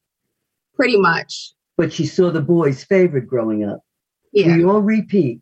[0.74, 1.52] Pretty much.
[1.76, 3.80] But she saw the boy's favorite growing up.
[4.32, 4.56] Yeah.
[4.56, 5.40] We all repeat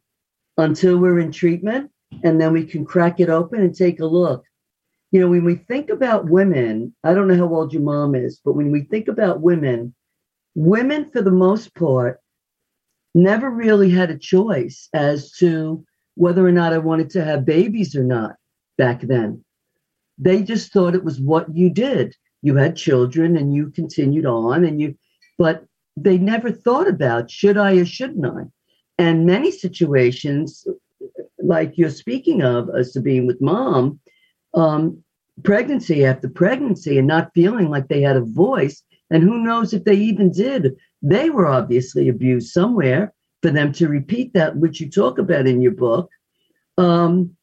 [0.59, 1.91] until we're in treatment,
[2.23, 4.45] and then we can crack it open and take a look.
[5.11, 8.41] You know, when we think about women, I don't know how old your mom is,
[8.45, 9.95] but when we think about women,
[10.55, 12.21] women for the most part
[13.15, 15.85] never really had a choice as to
[16.17, 18.37] whether or not I wanted to have babies or not
[18.77, 19.45] back then.
[20.19, 22.15] They just thought it was what you did.
[22.43, 24.97] You had children and you continued on and you,
[25.39, 25.65] but
[25.97, 28.45] they never thought about should I or shouldn't I?
[28.99, 30.67] And many situations,
[31.39, 33.99] like you're speaking of, uh, Sabine, with mom,
[34.55, 35.03] um,
[35.43, 38.83] pregnancy after pregnancy and not feeling like they had a voice.
[39.11, 40.77] And who knows if they even did.
[41.05, 43.13] They were obviously abused somewhere
[43.43, 46.11] for them to repeat that, which you talk about in your book.
[46.79, 47.37] Um,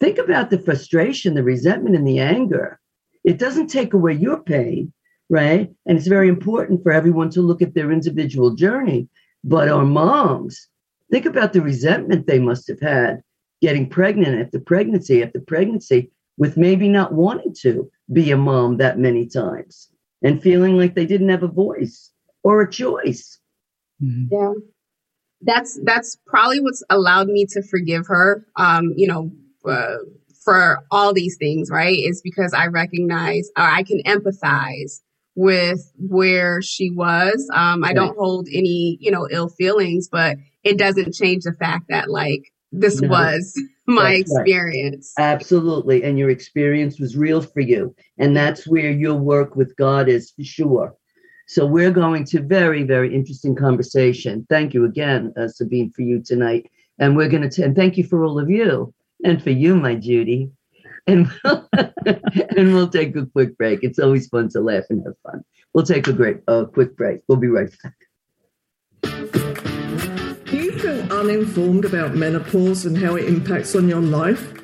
[0.00, 2.78] think about the frustration, the resentment, and the anger.
[3.22, 4.92] It doesn't take away your pain,
[5.30, 5.72] right?
[5.86, 9.08] And it's very important for everyone to look at their individual journey.
[9.42, 10.68] But our moms,
[11.10, 13.22] Think about the resentment they must have had
[13.60, 18.98] getting pregnant after pregnancy after pregnancy with maybe not wanting to be a mom that
[18.98, 19.90] many times
[20.22, 22.10] and feeling like they didn't have a voice
[22.44, 23.40] or a choice.
[24.02, 24.32] Mm-hmm.
[24.32, 24.52] Yeah.
[25.42, 28.46] That's that's probably what's allowed me to forgive her.
[28.56, 29.30] Um, you know,
[29.68, 29.96] uh,
[30.42, 31.98] for all these things, right?
[31.98, 35.00] Is because I recognize or I can empathize
[35.34, 37.48] with where she was.
[37.52, 41.86] Um, I don't hold any, you know, ill feelings, but it doesn't change the fact
[41.88, 45.12] that like this no, was my experience.
[45.18, 45.24] Right.
[45.24, 46.04] Absolutely.
[46.04, 47.94] And your experience was real for you.
[48.18, 50.94] And that's where your work with God is for sure.
[51.46, 54.46] So we're going to very, very interesting conversation.
[54.48, 56.70] Thank you again, uh, Sabine, for you tonight.
[56.98, 59.94] And we're going to, and thank you for all of you and for you, my
[59.94, 60.50] Judy.
[61.06, 63.80] And we'll, and we'll take a quick break.
[63.82, 65.44] It's always fun to laugh and have fun.
[65.74, 67.20] We'll take a great, uh, quick break.
[67.28, 67.94] We'll be right back
[70.46, 74.63] Do you feel uninformed about menopause and how it impacts on your life?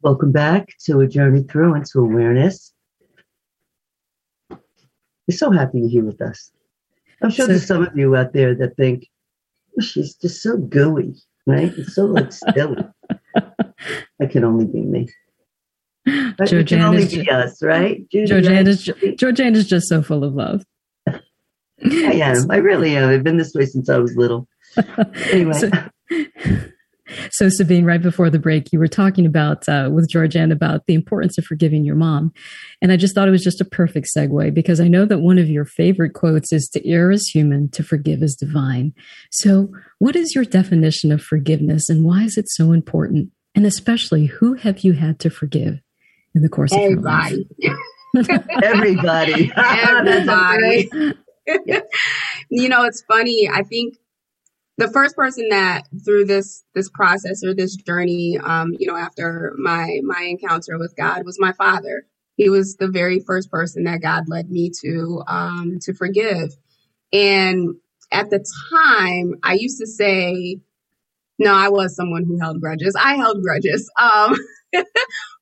[0.00, 2.72] Welcome back to a journey through into awareness.
[4.48, 6.52] We're so happy you're here with us.
[7.20, 9.08] I'm sure so, there's some of you out there that think
[9.76, 11.16] oh, she's just so gooey,
[11.48, 11.72] right?
[11.76, 12.84] It's so like silly.
[13.34, 15.08] that can only be me.
[16.06, 18.08] Georgianne can only be just, us, right?
[18.14, 20.64] Georgianne is, Georgianne is just so full of love.
[21.08, 21.20] I
[21.82, 22.48] am.
[22.50, 23.08] I really am.
[23.08, 24.46] I've been this way since I was little.
[25.32, 25.54] Anyway.
[25.54, 25.70] So,
[27.38, 30.94] so, Sabine, right before the break, you were talking about uh, with Georgianne about the
[30.94, 32.32] importance of forgiving your mom.
[32.82, 35.38] And I just thought it was just a perfect segue because I know that one
[35.38, 38.92] of your favorite quotes is to err is human, to forgive is divine.
[39.30, 39.68] So,
[40.00, 43.30] what is your definition of forgiveness and why is it so important?
[43.54, 45.78] And especially, who have you had to forgive
[46.34, 47.46] in the course Everybody.
[47.52, 47.74] of your
[48.14, 48.64] life?
[48.64, 49.52] Everybody.
[49.56, 50.90] Everybody.
[52.50, 53.48] you know, it's funny.
[53.48, 53.94] I think
[54.78, 59.54] the first person that through this this process or this journey um you know after
[59.58, 62.06] my my encounter with god was my father.
[62.36, 66.50] He was the very first person that god led me to um to forgive.
[67.12, 67.74] And
[68.12, 70.58] at the time i used to say
[71.38, 72.96] no i was someone who held grudges.
[72.98, 73.90] I held grudges.
[74.00, 74.34] Um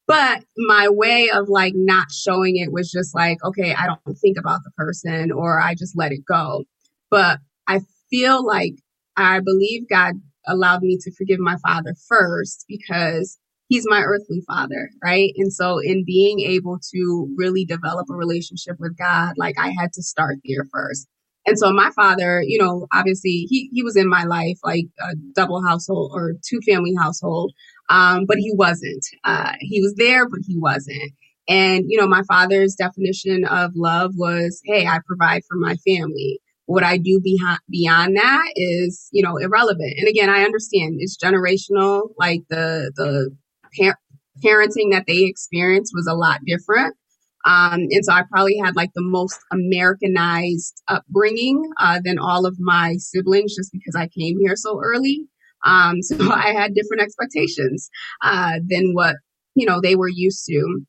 [0.07, 4.39] but my way of like not showing it was just like okay i don't think
[4.39, 6.65] about the person or i just let it go.
[7.11, 8.77] But i feel like
[9.17, 10.15] I believe God
[10.47, 15.33] allowed me to forgive my father first because he's my earthly father, right?
[15.37, 19.93] And so in being able to really develop a relationship with God, like I had
[19.95, 21.09] to start there first.
[21.47, 25.15] And so my father, you know, obviously he, he was in my life, like a
[25.35, 27.53] double household or two family household.
[27.89, 31.13] Um, but he wasn't, uh, he was there, but he wasn't.
[31.49, 36.41] And, you know, my father's definition of love was, Hey, I provide for my family
[36.67, 39.95] what I do behind, beyond that is, you know, irrelevant.
[39.99, 42.11] And again, I understand it's generational.
[42.19, 43.31] Like the, the
[43.79, 43.99] par-
[44.45, 46.95] parenting that they experienced was a lot different.
[47.45, 52.57] Um, and so I probably had like the most Americanized upbringing uh, than all of
[52.59, 55.25] my siblings just because I came here so early.
[55.65, 57.89] Um, so I had different expectations
[58.23, 59.15] uh, than what,
[59.55, 60.81] you know, they were used to.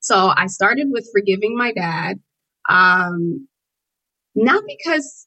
[0.00, 2.20] So I started with forgiving my dad.
[2.68, 3.48] Um,
[4.36, 5.26] not because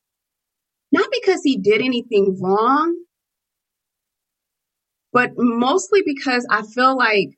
[0.91, 2.95] not because he did anything wrong
[5.11, 7.29] but mostly because i feel like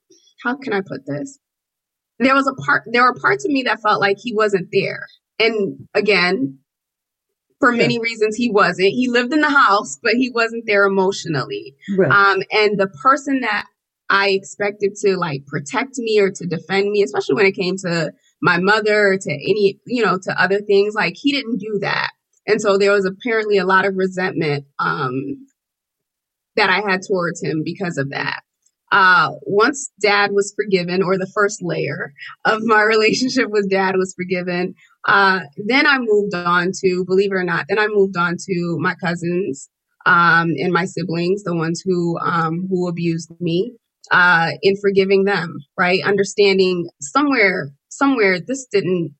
[0.43, 1.39] how can i put this?
[2.19, 5.07] There was a part there were parts of me that felt like he wasn't there.
[5.39, 6.59] And again
[7.59, 8.89] for many reasons he wasn't.
[8.89, 11.75] He lived in the house but he wasn't there emotionally.
[11.97, 12.11] Right.
[12.11, 13.65] um, and the person that
[14.09, 18.11] i expected to like protect me or to defend me especially when it came to
[18.41, 20.95] my mother to any, you know, to other things.
[20.95, 22.11] Like he didn't do that.
[22.47, 25.47] And so there was apparently a lot of resentment um,
[26.55, 28.41] that I had towards him because of that.
[28.91, 32.13] uh, once dad was forgiven, or the first layer
[32.45, 34.75] of my relationship with dad was forgiven,
[35.07, 38.77] uh, then I moved on to, believe it or not, then I moved on to
[38.79, 39.69] my cousins
[40.05, 43.73] um, and my siblings, the ones who um, who abused me,
[44.11, 46.01] uh, in forgiving them, right?
[46.05, 49.13] Understanding somewhere, somewhere this didn't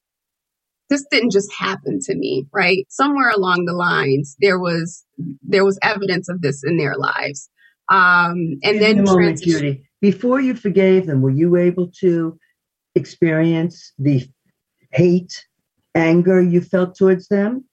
[0.90, 2.86] this didn't just happen to me, right?
[2.90, 5.06] Somewhere along the lines, there was
[5.42, 7.50] there was evidence of this in their lives.
[7.90, 9.84] Um, and then a moment, Judy.
[10.02, 12.38] Before you forgave them, were you able to
[12.96, 14.28] experience the
[14.92, 15.46] hate,
[15.96, 17.64] anger you felt towards them?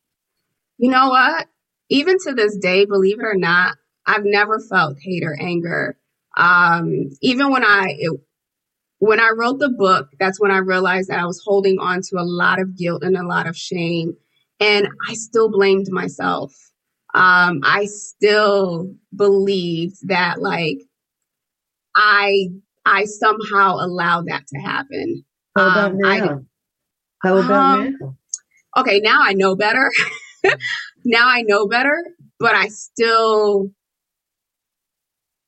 [0.77, 1.49] You know what?
[1.89, 3.77] Even to this day, believe it or not,
[4.07, 5.99] I've never felt hate or anger.
[6.37, 8.21] Um, even when I it,
[8.99, 12.19] when I wrote the book, that's when I realized that I was holding on to
[12.19, 14.17] a lot of guilt and a lot of shame,
[14.61, 16.53] and I still blamed myself
[17.15, 20.79] um, I still believed that like
[21.95, 22.49] I
[22.85, 25.25] I somehow allowed that to happen.
[25.57, 26.41] How about um, now?
[27.23, 28.17] How about um, now?
[28.77, 29.91] Okay, now I know better.
[31.05, 31.97] now I know better,
[32.39, 33.71] but I still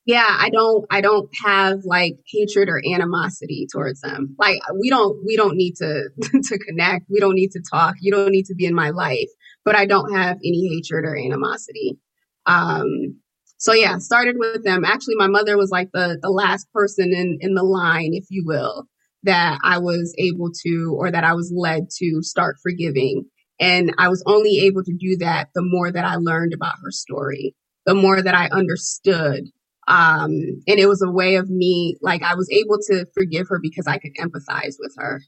[0.07, 4.35] yeah, I don't I don't have like hatred or animosity towards them.
[4.39, 7.07] Like we don't we don't need to to connect.
[7.09, 7.97] We don't need to talk.
[8.01, 9.29] You don't need to be in my life
[9.65, 11.99] but I don't have any hatred or animosity.
[12.47, 13.21] Um,
[13.59, 14.85] so yeah, started with them.
[14.85, 18.45] Actually, my mother was like the the last person in in the line, if you
[18.47, 18.85] will,
[19.25, 23.25] that I was able to or that I was led to start forgiving.
[23.61, 26.91] And I was only able to do that the more that I learned about her
[26.91, 29.45] story, the more that I understood.
[29.91, 30.31] Um,
[30.69, 33.89] and it was a way of me, like I was able to forgive her because
[33.89, 35.21] I could empathize with her.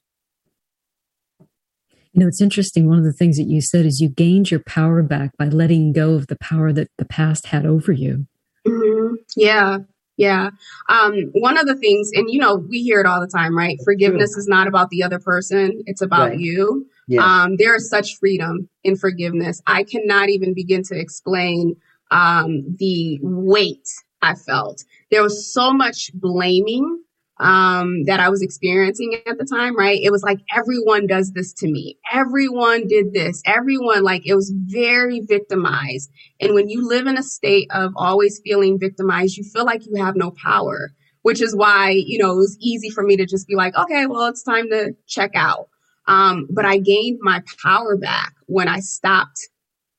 [1.41, 2.89] You know, it's interesting.
[2.89, 5.93] One of the things that you said is you gained your power back by letting
[5.93, 8.27] go of the power that the past had over you.
[8.67, 9.15] Mm-hmm.
[9.37, 9.79] Yeah.
[10.17, 10.51] Yeah.
[10.89, 13.79] Um, one of the things, and you know, we hear it all the time, right?
[13.83, 16.39] Forgiveness is not about the other person, it's about right.
[16.39, 16.87] you.
[17.19, 19.61] Um, there is such freedom in forgiveness.
[19.67, 21.77] I cannot even begin to explain
[22.11, 23.89] um, the weight
[24.23, 24.85] I felt.
[25.11, 27.03] There was so much blaming
[27.41, 30.01] um, that I was experiencing at the time, right?
[30.01, 31.99] It was like everyone does this to me.
[32.13, 33.43] Everyone did this.
[33.45, 36.11] Everyone, like, it was very victimized.
[36.41, 40.03] And when you live in a state of always feeling victimized, you feel like you
[40.03, 40.93] have no power,
[41.23, 44.07] which is why, you know, it was easy for me to just be like, okay,
[44.07, 45.69] well, it's time to check out.
[46.07, 49.49] Um, but I gained my power back when I stopped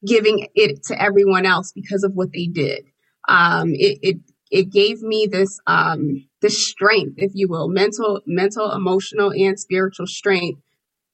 [0.05, 2.85] giving it to everyone else because of what they did.
[3.27, 4.17] Um, it, it,
[4.51, 10.07] it gave me this, um, the strength, if you will, mental, mental, emotional, and spiritual
[10.07, 10.61] strength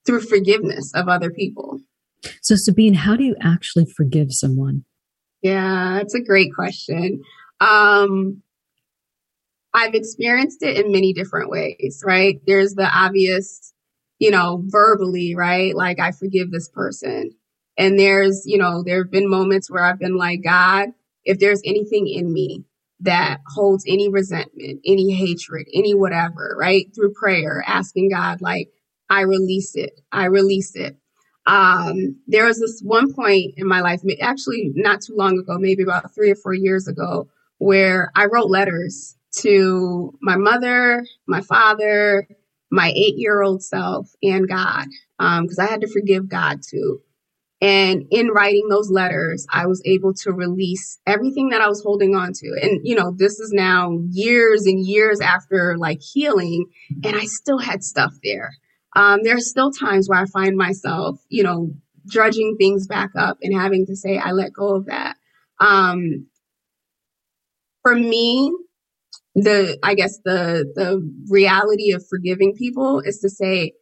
[0.05, 1.79] through forgiveness of other people.
[2.41, 4.83] So, Sabine, how do you actually forgive someone?
[5.41, 7.21] Yeah, that's a great question.
[7.61, 8.41] Um,
[9.73, 12.41] I've experienced it in many different ways, right?
[12.45, 13.73] There's the obvious,
[14.17, 15.75] you know, verbally, right?
[15.75, 17.31] Like, I forgive this person.
[17.77, 20.89] And there's, you know, there have been moments where I've been like, God,
[21.25, 22.65] if there's anything in me
[23.01, 26.87] that holds any resentment, any hatred, any whatever, right?
[26.95, 28.69] Through prayer, asking God, like,
[29.09, 30.01] I release it.
[30.11, 30.97] I release it.
[31.45, 35.83] Um, there was this one point in my life, actually not too long ago, maybe
[35.83, 42.27] about three or four years ago, where I wrote letters to my mother, my father,
[42.71, 44.85] my eight year old self, and God,
[45.17, 47.01] because um, I had to forgive God too.
[47.61, 52.15] And in writing those letters, I was able to release everything that I was holding
[52.15, 52.59] on to.
[52.61, 56.67] And, you know, this is now years and years after like healing,
[57.03, 58.51] and I still had stuff there.
[58.95, 61.71] Um, there are still times where I find myself, you know,
[62.07, 65.17] drudging things back up and having to say, I let go of that.
[65.59, 66.27] Um,
[67.81, 68.53] for me,
[69.35, 73.73] the, I guess the, the reality of forgiving people is to say,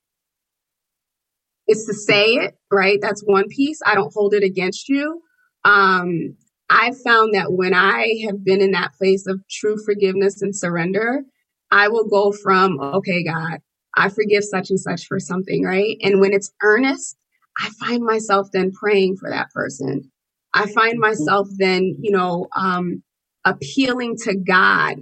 [1.68, 3.00] it's to say it, right?
[3.02, 3.80] That's one piece.
[3.86, 5.22] I don't hold it against you.
[5.66, 6.36] Um,
[6.70, 11.24] I found that when I have been in that place of true forgiveness and surrender,
[11.72, 13.60] I will go from, okay, God,
[13.96, 15.98] I forgive such and such for something, right?
[16.04, 17.18] And when it's earnest,
[17.60, 20.12] I find myself then praying for that person.
[20.54, 23.04] I find myself then, you know, um,
[23.46, 24.98] appealing to God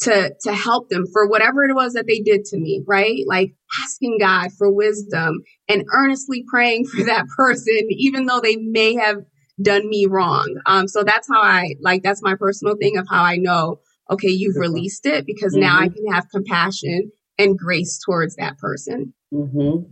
[0.00, 3.54] to to help them for whatever it was that they did to me right like
[3.82, 9.18] asking god for wisdom and earnestly praying for that person even though they may have
[9.62, 13.22] done me wrong um so that's how i like that's my personal thing of how
[13.22, 13.78] i know
[14.10, 15.62] okay you've released it because mm-hmm.
[15.62, 15.94] now i mm-hmm.
[15.94, 19.88] can have compassion and grace towards that person mm-hmm.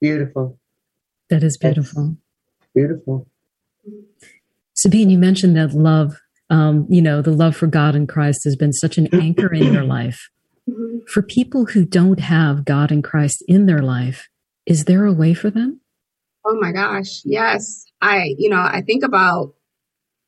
[0.00, 0.58] beautiful
[1.30, 2.16] that is beautiful
[2.58, 3.28] that's beautiful
[4.74, 6.21] sabine you mentioned that love
[6.52, 9.72] um, you know, the love for God and Christ has been such an anchor in
[9.72, 10.28] your life.
[10.68, 10.98] Mm-hmm.
[11.08, 14.28] For people who don't have God and Christ in their life,
[14.66, 15.80] is there a way for them?
[16.44, 17.86] Oh my gosh, yes.
[18.02, 19.54] I, you know, I think about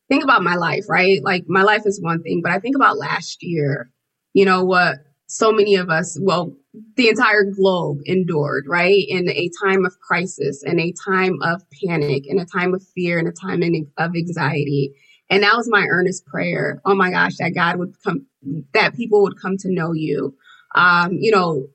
[0.08, 1.22] think about my life, right?
[1.22, 3.90] Like my life is one thing, but I think about last year,
[4.32, 4.96] you know, what
[5.26, 6.56] so many of us, well,
[6.96, 9.04] the entire globe endured, right?
[9.08, 13.18] In a time of crisis and a time of panic and a time of fear
[13.18, 13.62] and a time
[13.98, 14.94] of anxiety.
[15.34, 16.82] And that was my earnest prayer.
[16.86, 18.26] Oh my gosh, that God would come,
[18.74, 20.36] that people would come to know you.
[20.74, 21.68] Um, you know,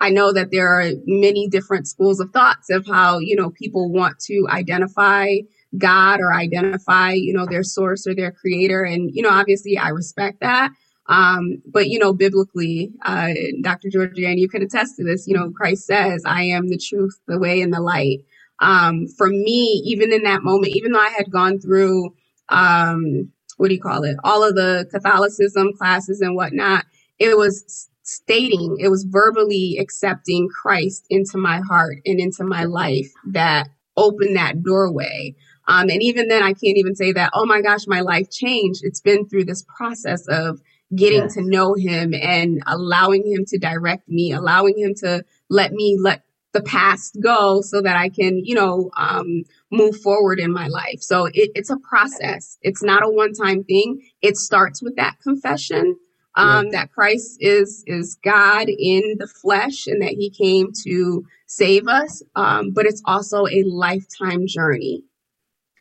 [0.00, 3.90] I know that there are many different schools of thoughts of how, you know, people
[3.92, 5.36] want to identify
[5.78, 8.84] God or identify, you know, their source or their creator.
[8.84, 10.72] And, you know, obviously I respect that.
[11.08, 13.30] Um, but, you know, biblically, uh,
[13.62, 13.90] Dr.
[13.90, 17.38] Georgianne, you can attest to this, you know, Christ says, I am the truth, the
[17.40, 18.20] way, and the light.
[18.60, 22.04] Um, for me, even in that moment, even though I had gone through,
[22.48, 24.16] um, what do you call it?
[24.24, 26.86] All of the Catholicism classes and whatnot,
[27.18, 33.10] it was stating, it was verbally accepting Christ into my heart and into my life
[33.28, 35.34] that opened that doorway.
[35.66, 38.80] Um, and even then, I can't even say that, oh my gosh, my life changed.
[38.84, 40.60] It's been through this process of
[40.94, 41.34] getting yes.
[41.34, 46.22] to know him and allowing him to direct me, allowing him to let me let
[46.54, 51.02] the past go so that I can, you know, um, move forward in my life.
[51.02, 52.56] So it, it's a process.
[52.62, 54.00] It's not a one time thing.
[54.22, 55.96] It starts with that confession.
[56.36, 61.86] Um, that Christ is is God in the flesh and that He came to save
[61.86, 62.24] us.
[62.34, 65.04] Um, but it's also a lifetime journey.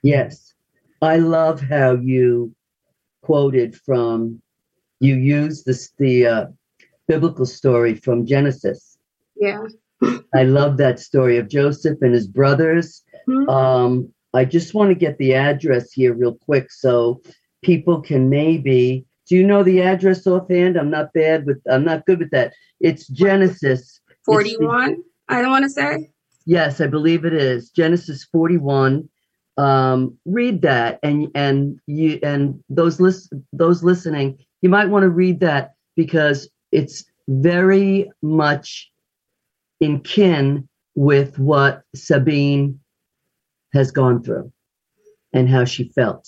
[0.03, 0.53] Yes,
[1.01, 2.53] I love how you
[3.23, 4.43] quoted from
[4.99, 6.45] you used this the uh,
[7.07, 8.97] biblical story from Genesis.
[9.35, 9.65] Yeah.
[10.35, 13.03] I love that story of Joseph and his brothers.
[13.27, 13.49] Mm-hmm.
[13.49, 17.21] Um, I just want to get the address here real quick so
[17.63, 19.05] people can maybe.
[19.27, 20.77] Do you know the address offhand?
[20.77, 21.61] I'm not bad with.
[21.69, 22.53] I'm not good with that.
[22.79, 24.97] It's Genesis 41.
[25.29, 26.11] I don't want to say.
[26.45, 29.07] Yes, I believe it is Genesis 41.
[29.55, 35.09] Um, read that, and and you and those list those listening, you might want to
[35.09, 38.91] read that because it's very much
[39.83, 42.79] in kin with what Sabine
[43.73, 44.51] has gone through
[45.33, 46.25] and how she felt.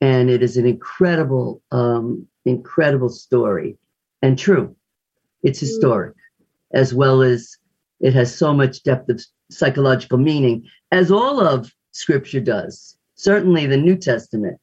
[0.00, 3.76] And it is an incredible, um, incredible story
[4.22, 4.74] and true.
[5.42, 5.62] It's mm.
[5.62, 6.14] historic
[6.72, 7.58] as well as
[8.00, 13.76] it has so much depth of psychological meaning, as all of scripture does, certainly the
[13.76, 14.58] New Testament.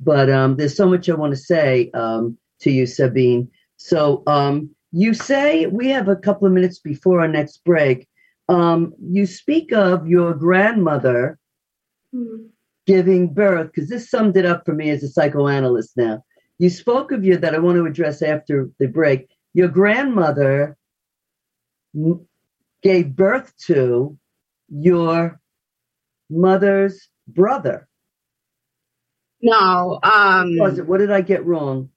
[0.00, 3.50] But um, there's so much I want to say um, to you, Sabine.
[3.76, 8.08] So um, you say we have a couple of minutes before our next break.
[8.48, 11.38] Um, you speak of your grandmother
[12.14, 12.46] mm-hmm.
[12.86, 16.24] giving birth, because this summed it up for me as a psychoanalyst now.
[16.58, 19.28] You spoke of you that I want to address after the break.
[19.54, 20.76] Your grandmother
[22.82, 24.18] gave birth to
[24.68, 25.40] your
[26.30, 27.86] mother's brother.
[29.40, 30.00] No.
[30.02, 30.86] Um, was it?
[30.86, 31.90] What did I get wrong?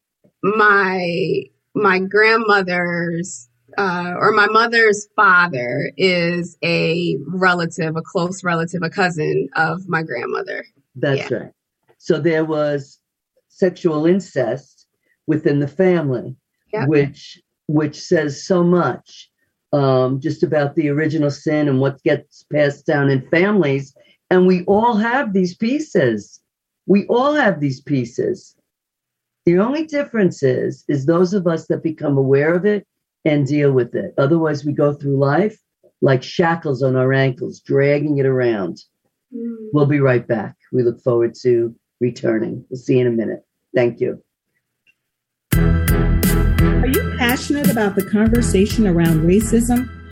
[0.44, 1.44] my
[1.74, 3.48] my grandmother's
[3.78, 10.04] uh, or my mother's father is a relative, a close relative, a cousin of my
[10.04, 10.66] grandmother.
[10.96, 11.38] That's yeah.
[11.38, 11.52] right.
[11.98, 13.00] So there was
[13.48, 14.88] sexual incest
[15.28, 16.36] within the family,
[16.74, 16.88] yep.
[16.90, 19.30] which which says so much
[19.72, 23.96] um, just about the original sin and what gets passed down in families.
[24.30, 26.42] And we all have these pieces.
[26.88, 28.56] We all have these pieces.
[29.46, 32.86] The only difference is, is those of us that become aware of it
[33.26, 34.14] and deal with it.
[34.18, 35.58] Otherwise, we go through life
[36.02, 38.82] like shackles on our ankles, dragging it around.
[39.36, 39.70] Mm.
[39.74, 40.56] We'll be right back.
[40.72, 42.66] We look forward to returning.
[42.70, 43.44] We'll see you in a minute.
[43.74, 44.24] Thank you.
[45.54, 50.01] Are you passionate about the conversation around racism?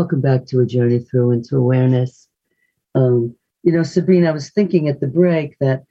[0.00, 2.26] Welcome back to a journey through into awareness.
[2.94, 5.84] Um, you know, Sabine, I was thinking at the break that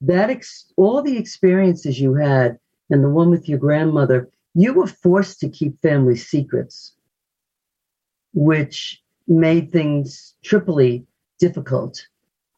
[0.00, 4.86] that ex- all the experiences you had and the one with your grandmother, you were
[4.86, 6.94] forced to keep family secrets,
[8.32, 11.04] which made things triply
[11.38, 12.08] difficult.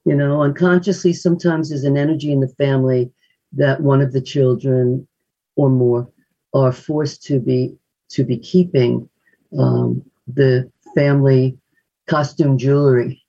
[0.04, 3.10] You know, unconsciously, sometimes there's an energy in the family
[3.54, 5.08] that one of the children
[5.56, 6.08] or more
[6.54, 7.76] are forced to be
[8.10, 9.08] to be keeping
[9.58, 11.58] um, the family
[12.08, 13.22] costume jewelry,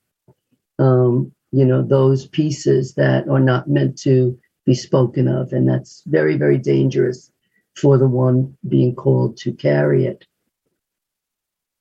[0.80, 5.52] um, you know, those pieces that are not meant to be spoken of.
[5.54, 7.32] And that's very, very dangerous
[7.76, 10.26] for the one being called to carry it.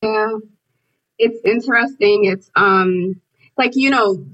[0.02, 0.32] Yeah,
[1.18, 2.24] it's interesting.
[2.24, 3.20] It's um
[3.56, 4.24] like you know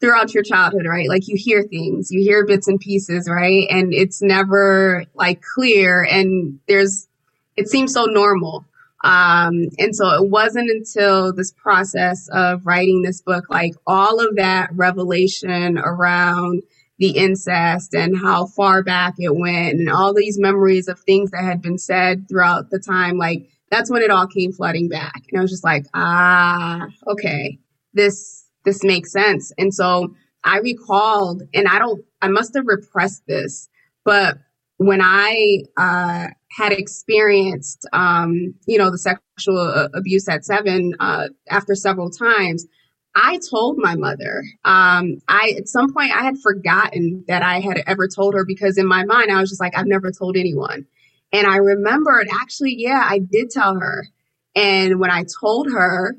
[0.00, 1.08] throughout your childhood, right?
[1.08, 3.66] Like you hear things, you hear bits and pieces, right?
[3.70, 7.08] And it's never like clear and there's
[7.56, 8.64] it seems so normal.
[9.04, 14.36] Um, and so it wasn't until this process of writing this book, like all of
[14.36, 16.62] that revelation around
[16.98, 21.44] the incest and how far back it went and all these memories of things that
[21.44, 25.22] had been said throughout the time, like that's when it all came flooding back.
[25.30, 27.58] And I was just like, ah, okay,
[27.92, 29.52] this, this makes sense.
[29.58, 33.68] And so I recalled, and I don't, I must have repressed this,
[34.04, 34.38] but
[34.78, 41.28] when I, uh, had experienced, um, you know, the sexual uh, abuse at seven uh,
[41.50, 42.66] after several times,
[43.14, 44.42] I told my mother.
[44.64, 48.78] Um, I at some point I had forgotten that I had ever told her because
[48.78, 50.86] in my mind I was just like I've never told anyone,
[51.32, 54.06] and I remembered actually, yeah, I did tell her.
[54.54, 56.16] And when I told her,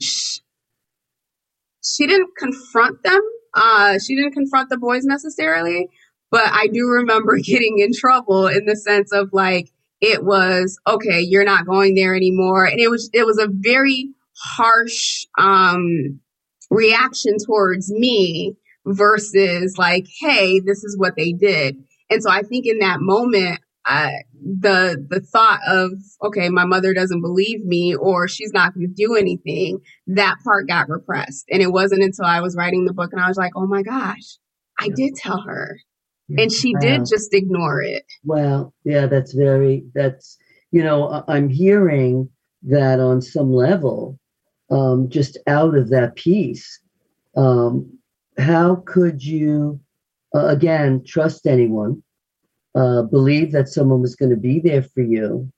[0.00, 0.40] she,
[1.84, 3.20] she didn't confront them.
[3.54, 5.88] Uh, she didn't confront the boys necessarily,
[6.30, 9.70] but I do remember getting in trouble in the sense of like,
[10.00, 12.64] it was, okay, you're not going there anymore.
[12.64, 16.20] And it was, it was a very harsh, um,
[16.70, 18.56] reaction towards me
[18.86, 21.76] versus like, hey, this is what they did.
[22.08, 24.10] And so I think in that moment, uh,
[24.42, 28.94] the the thought of okay, my mother doesn't believe me or she's not going to
[28.94, 31.46] do anything, that part got repressed.
[31.50, 33.82] And it wasn't until I was writing the book and I was like, oh my
[33.82, 34.38] gosh,
[34.78, 35.78] I did tell her
[36.38, 36.80] and she wow.
[36.80, 38.04] did just ignore it.
[38.24, 40.38] Well, yeah, that's very, that's,
[40.70, 42.28] you know, I'm hearing
[42.62, 44.18] that on some level,
[44.70, 46.80] um, just out of that piece.
[47.36, 47.98] Um,
[48.38, 49.80] how could you,
[50.34, 52.02] uh, again, trust anyone,
[52.74, 55.50] uh, believe that someone was going to be there for you,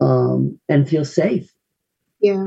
[0.00, 1.52] um, and feel safe?
[2.20, 2.46] Yeah.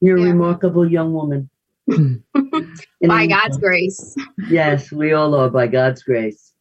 [0.00, 0.24] You're yeah.
[0.24, 1.50] a remarkable young woman.
[3.08, 4.16] by God's grace.
[4.48, 6.52] yes, we all are by God's grace.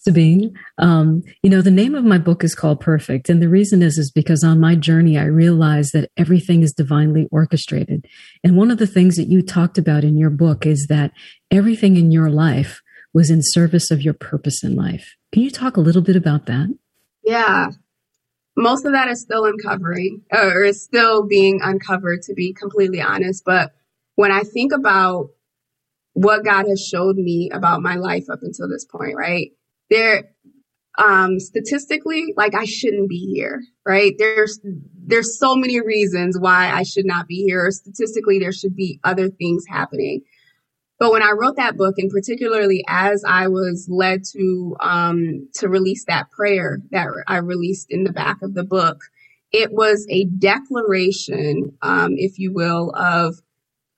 [0.00, 3.28] Sabine, um, you know, the name of my book is called Perfect.
[3.28, 7.28] And the reason is, is because on my journey, I realized that everything is divinely
[7.30, 8.06] orchestrated.
[8.42, 11.12] And one of the things that you talked about in your book is that
[11.50, 12.80] everything in your life
[13.12, 15.16] was in service of your purpose in life.
[15.32, 16.74] Can you talk a little bit about that?
[17.22, 17.68] Yeah.
[18.56, 23.42] Most of that is still uncovering or is still being uncovered, to be completely honest.
[23.44, 23.74] But
[24.20, 25.30] when I think about
[26.12, 29.48] what God has showed me about my life up until this point, right?
[29.88, 30.24] There,
[30.98, 34.12] um, statistically, like I shouldn't be here, right?
[34.18, 34.60] There's
[35.06, 37.70] there's so many reasons why I should not be here.
[37.70, 40.20] Statistically, there should be other things happening.
[40.98, 45.70] But when I wrote that book, and particularly as I was led to um, to
[45.70, 48.98] release that prayer that I released in the back of the book,
[49.50, 53.40] it was a declaration, um, if you will, of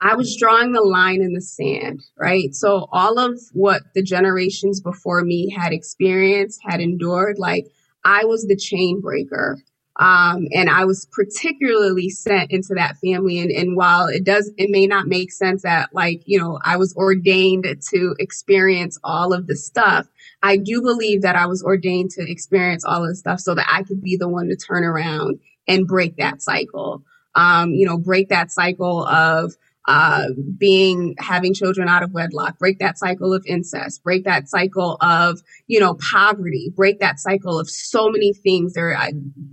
[0.03, 2.53] I was drawing the line in the sand, right?
[2.55, 7.69] So all of what the generations before me had experienced, had endured, like
[8.05, 9.59] I was the chain breaker.
[9.97, 13.39] Um, and I was particularly sent into that family.
[13.39, 16.79] And, and while it does, it may not make sense that like, you know, I
[16.79, 20.09] was ordained to experience all of the stuff.
[20.43, 23.69] I do believe that I was ordained to experience all of the stuff so that
[23.71, 25.39] I could be the one to turn around
[25.69, 27.05] and break that cycle.
[27.37, 29.55] Um, you know, break that cycle of,
[29.87, 30.27] uh,
[30.59, 35.41] being having children out of wedlock, break that cycle of incest, break that cycle of
[35.67, 38.75] you know poverty, break that cycle of so many things.
[38.75, 38.97] There,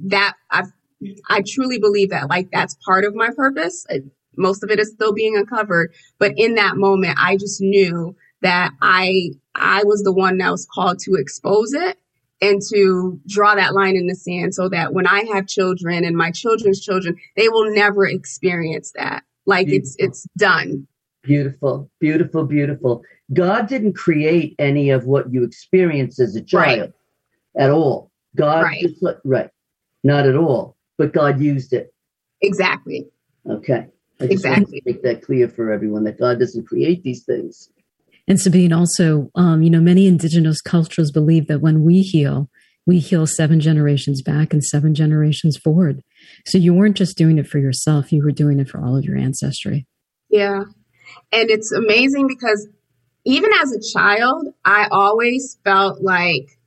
[0.08, 0.64] that I
[1.30, 3.86] I truly believe that like that's part of my purpose.
[4.38, 8.72] Most of it is still being uncovered, but in that moment, I just knew that
[8.82, 11.98] I I was the one that was called to expose it
[12.42, 16.16] and to draw that line in the sand so that when I have children and
[16.16, 19.24] my children's children, they will never experience that.
[19.50, 19.88] Like beautiful.
[19.88, 20.88] it's it's done.
[21.24, 23.04] Beautiful, beautiful, beautiful.
[23.34, 26.80] God didn't create any of what you experience as a child
[27.56, 27.64] right.
[27.64, 28.12] at all.
[28.36, 28.82] God right.
[28.82, 29.50] Just, right.
[30.04, 30.78] Not at all.
[30.98, 31.94] But God used it.
[32.42, 33.08] Exactly.
[33.50, 33.88] Okay.
[34.22, 34.82] I just exactly.
[34.86, 37.70] make that clear for everyone that God doesn't create these things.
[38.28, 42.50] And Sabine, also, um, you know, many indigenous cultures believe that when we heal,
[42.86, 46.04] we heal seven generations back and seven generations forward.
[46.46, 49.06] So you weren't just doing it for yourself, you were doing it for all of
[49.06, 49.86] your ancestry.
[50.30, 50.64] Yeah.
[51.32, 52.68] And it's amazing because
[53.26, 56.60] even as a child, I always felt like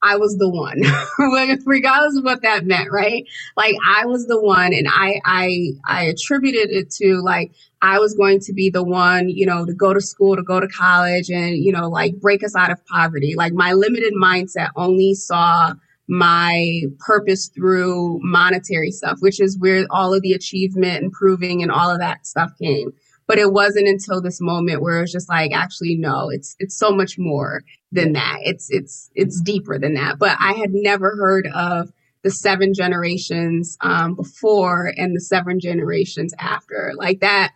[0.00, 0.80] I was the one,
[1.66, 3.24] regardless of what that meant, right?
[3.56, 7.52] Like I was the one, and I I I attributed it to like
[7.82, 10.60] I was going to be the one, you know, to go to school, to go
[10.60, 13.34] to college, and you know, like break us out of poverty.
[13.36, 15.74] Like my limited mindset only saw
[16.08, 21.70] my purpose through monetary stuff, which is where all of the achievement and proving and
[21.70, 22.92] all of that stuff came.
[23.26, 26.78] But it wasn't until this moment where it was just like, actually, no, it's it's
[26.78, 28.38] so much more than that.
[28.42, 30.18] It's it's it's deeper than that.
[30.18, 31.92] But I had never heard of
[32.22, 36.92] the seven generations um, before and the seven generations after.
[36.96, 37.52] Like that,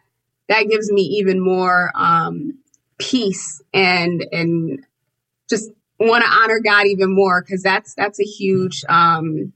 [0.49, 2.59] that gives me even more um,
[2.99, 4.85] peace and and
[5.49, 5.71] just
[6.09, 9.53] want to honor God even more because that's that's a huge um,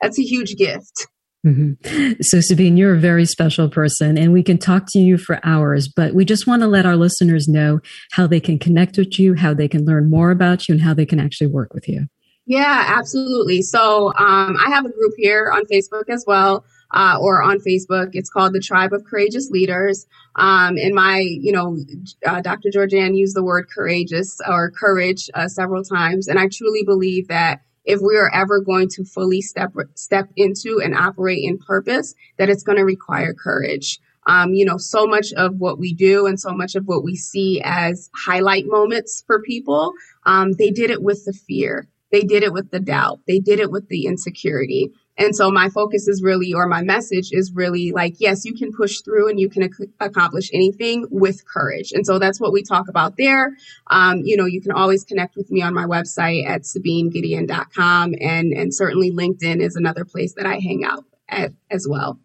[0.00, 1.06] that's a huge gift.
[1.46, 2.20] Mm-hmm.
[2.20, 5.88] So, Sabine, you're a very special person, and we can talk to you for hours,
[5.88, 7.80] but we just want to let our listeners know
[8.12, 10.92] how they can connect with you, how they can learn more about you, and how
[10.92, 12.08] they can actually work with you.
[12.44, 13.62] Yeah, absolutely.
[13.62, 18.10] So, um, I have a group here on Facebook as well uh, or on Facebook.
[18.12, 20.06] It's called the Tribe of Courageous Leaders.
[20.36, 21.78] Um, and my, you know,
[22.26, 22.70] uh, Dr.
[22.70, 26.28] Georgianne used the word courageous or courage uh, several times.
[26.28, 30.80] And I truly believe that if we are ever going to fully step step into
[30.82, 33.98] and operate in purpose, that it's going to require courage.
[34.26, 37.16] Um, you know, so much of what we do and so much of what we
[37.16, 39.92] see as highlight moments for people,
[40.26, 41.88] um, they did it with the fear.
[42.12, 43.20] They did it with the doubt.
[43.26, 44.92] They did it with the insecurity.
[45.20, 48.72] And so my focus is really, or my message is really like, yes, you can
[48.72, 51.92] push through and you can ac- accomplish anything with courage.
[51.92, 53.54] And so that's what we talk about there.
[53.88, 58.54] Um, you know, you can always connect with me on my website at sabinegedeon.com and,
[58.54, 62.18] and certainly LinkedIn is another place that I hang out at as well.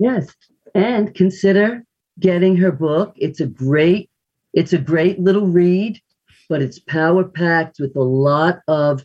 [0.00, 0.34] Yes.
[0.74, 1.84] And consider
[2.18, 3.12] getting her book.
[3.16, 4.10] It's a great,
[4.52, 6.00] it's a great little read,
[6.48, 9.04] but it's power packed with a lot of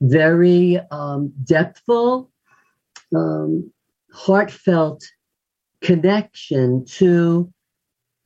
[0.00, 2.27] very um, depthful
[3.14, 3.70] um,
[4.12, 5.04] heartfelt
[5.80, 7.52] connection to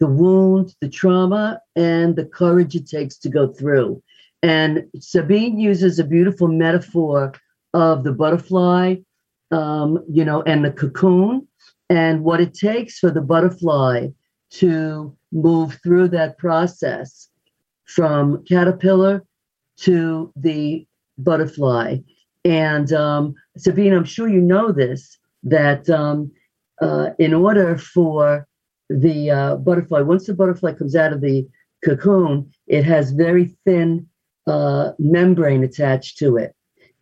[0.00, 4.02] the wound, the trauma, and the courage it takes to go through.
[4.42, 7.32] And Sabine uses a beautiful metaphor
[7.74, 8.96] of the butterfly,
[9.52, 11.46] um, you know, and the cocoon,
[11.88, 14.08] and what it takes for the butterfly
[14.50, 17.28] to move through that process
[17.84, 19.24] from caterpillar
[19.76, 20.86] to the
[21.18, 21.98] butterfly.
[22.44, 26.30] And um, Sabine, I'm sure you know this that um,
[26.80, 28.46] uh, in order for
[28.88, 31.46] the uh, butterfly, once the butterfly comes out of the
[31.84, 34.06] cocoon, it has very thin
[34.46, 36.54] uh, membrane attached to it.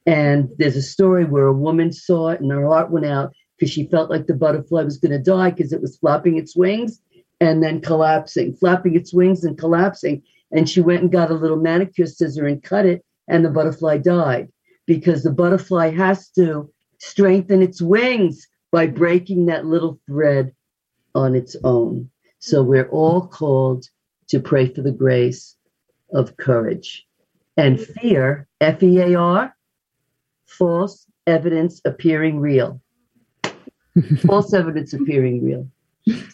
[0.06, 3.70] And there's a story where a woman saw it and her heart went out because
[3.72, 7.00] she felt like the butterfly was going to die because it was flapping its wings
[7.40, 10.22] and then collapsing, flapping its wings and collapsing.
[10.52, 13.98] And she went and got a little manicure scissor and cut it and the butterfly
[13.98, 14.48] died
[14.86, 20.52] because the butterfly has to strengthen its wings by breaking that little thread
[21.14, 22.10] on its own.
[22.38, 23.86] So we're all called
[24.28, 25.56] to pray for the grace
[26.12, 27.06] of courage.
[27.56, 29.54] And fear, F E A R,
[30.46, 32.80] false evidence appearing real.
[34.26, 35.68] false evidence appearing real.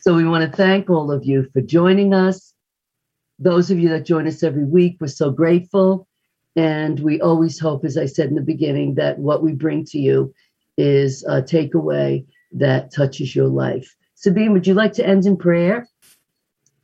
[0.01, 2.53] So we want to thank all of you for joining us.
[3.38, 6.07] Those of you that join us every week, we're so grateful.
[6.57, 9.99] And we always hope, as I said in the beginning, that what we bring to
[9.99, 10.35] you
[10.79, 13.95] is a takeaway that touches your life.
[14.15, 15.87] Sabine, would you like to end in prayer?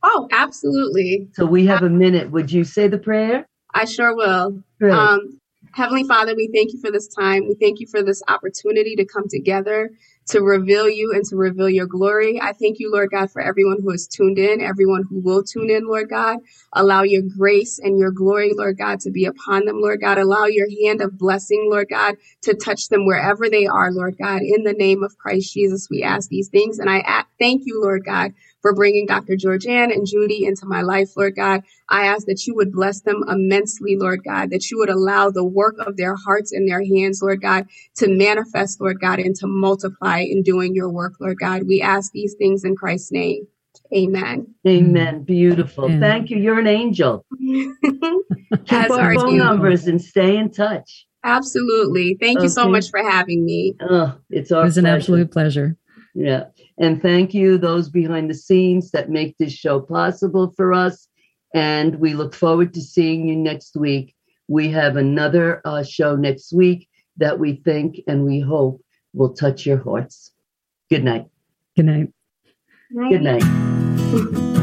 [0.03, 1.29] Oh, absolutely.
[1.33, 2.29] So we have a minute.
[2.31, 3.47] Would you say the prayer?
[3.73, 4.61] I sure will.
[4.83, 5.39] Um,
[5.73, 7.47] Heavenly Father, we thank you for this time.
[7.47, 9.91] We thank you for this opportunity to come together
[10.27, 12.39] to reveal you and to reveal your glory.
[12.41, 15.69] I thank you, Lord God, for everyone who has tuned in, everyone who will tune
[15.69, 16.39] in, Lord God.
[16.73, 20.17] Allow your grace and your glory, Lord God, to be upon them, Lord God.
[20.19, 24.41] Allow your hand of blessing, Lord God, to touch them wherever they are, Lord God.
[24.43, 26.79] In the name of Christ Jesus, we ask these things.
[26.79, 29.35] And I thank you, Lord God, for bringing Dr.
[29.35, 31.61] Georgianne and Judy into my life, Lord God.
[31.89, 35.43] I ask that you would bless them immensely, Lord God, that you would allow the
[35.43, 39.47] work of their hearts and their hands, Lord God, to manifest, Lord God, and to
[39.47, 41.67] multiply in doing your work, Lord God.
[41.67, 43.47] We ask these things in Christ's name.
[43.95, 44.55] Amen.
[44.65, 45.23] Amen.
[45.23, 45.85] Beautiful.
[45.85, 45.99] Amen.
[45.99, 46.37] Thank you.
[46.37, 47.25] You're an angel.
[47.39, 49.37] Keep our phone you.
[49.37, 51.05] numbers and stay in touch.
[51.23, 52.17] Absolutely.
[52.19, 53.75] Thank you so much for having me.
[53.81, 55.77] Oh, it's It our was an absolute pleasure.
[56.13, 56.45] Yeah.
[56.77, 61.07] And thank you, those behind the scenes that make this show possible for us.
[61.53, 64.15] And we look forward to seeing you next week.
[64.47, 69.65] We have another uh, show next week that we think and we hope will touch
[69.65, 70.31] your hearts.
[70.89, 71.27] Good night.
[71.75, 72.09] Good night.
[72.91, 74.59] Good night.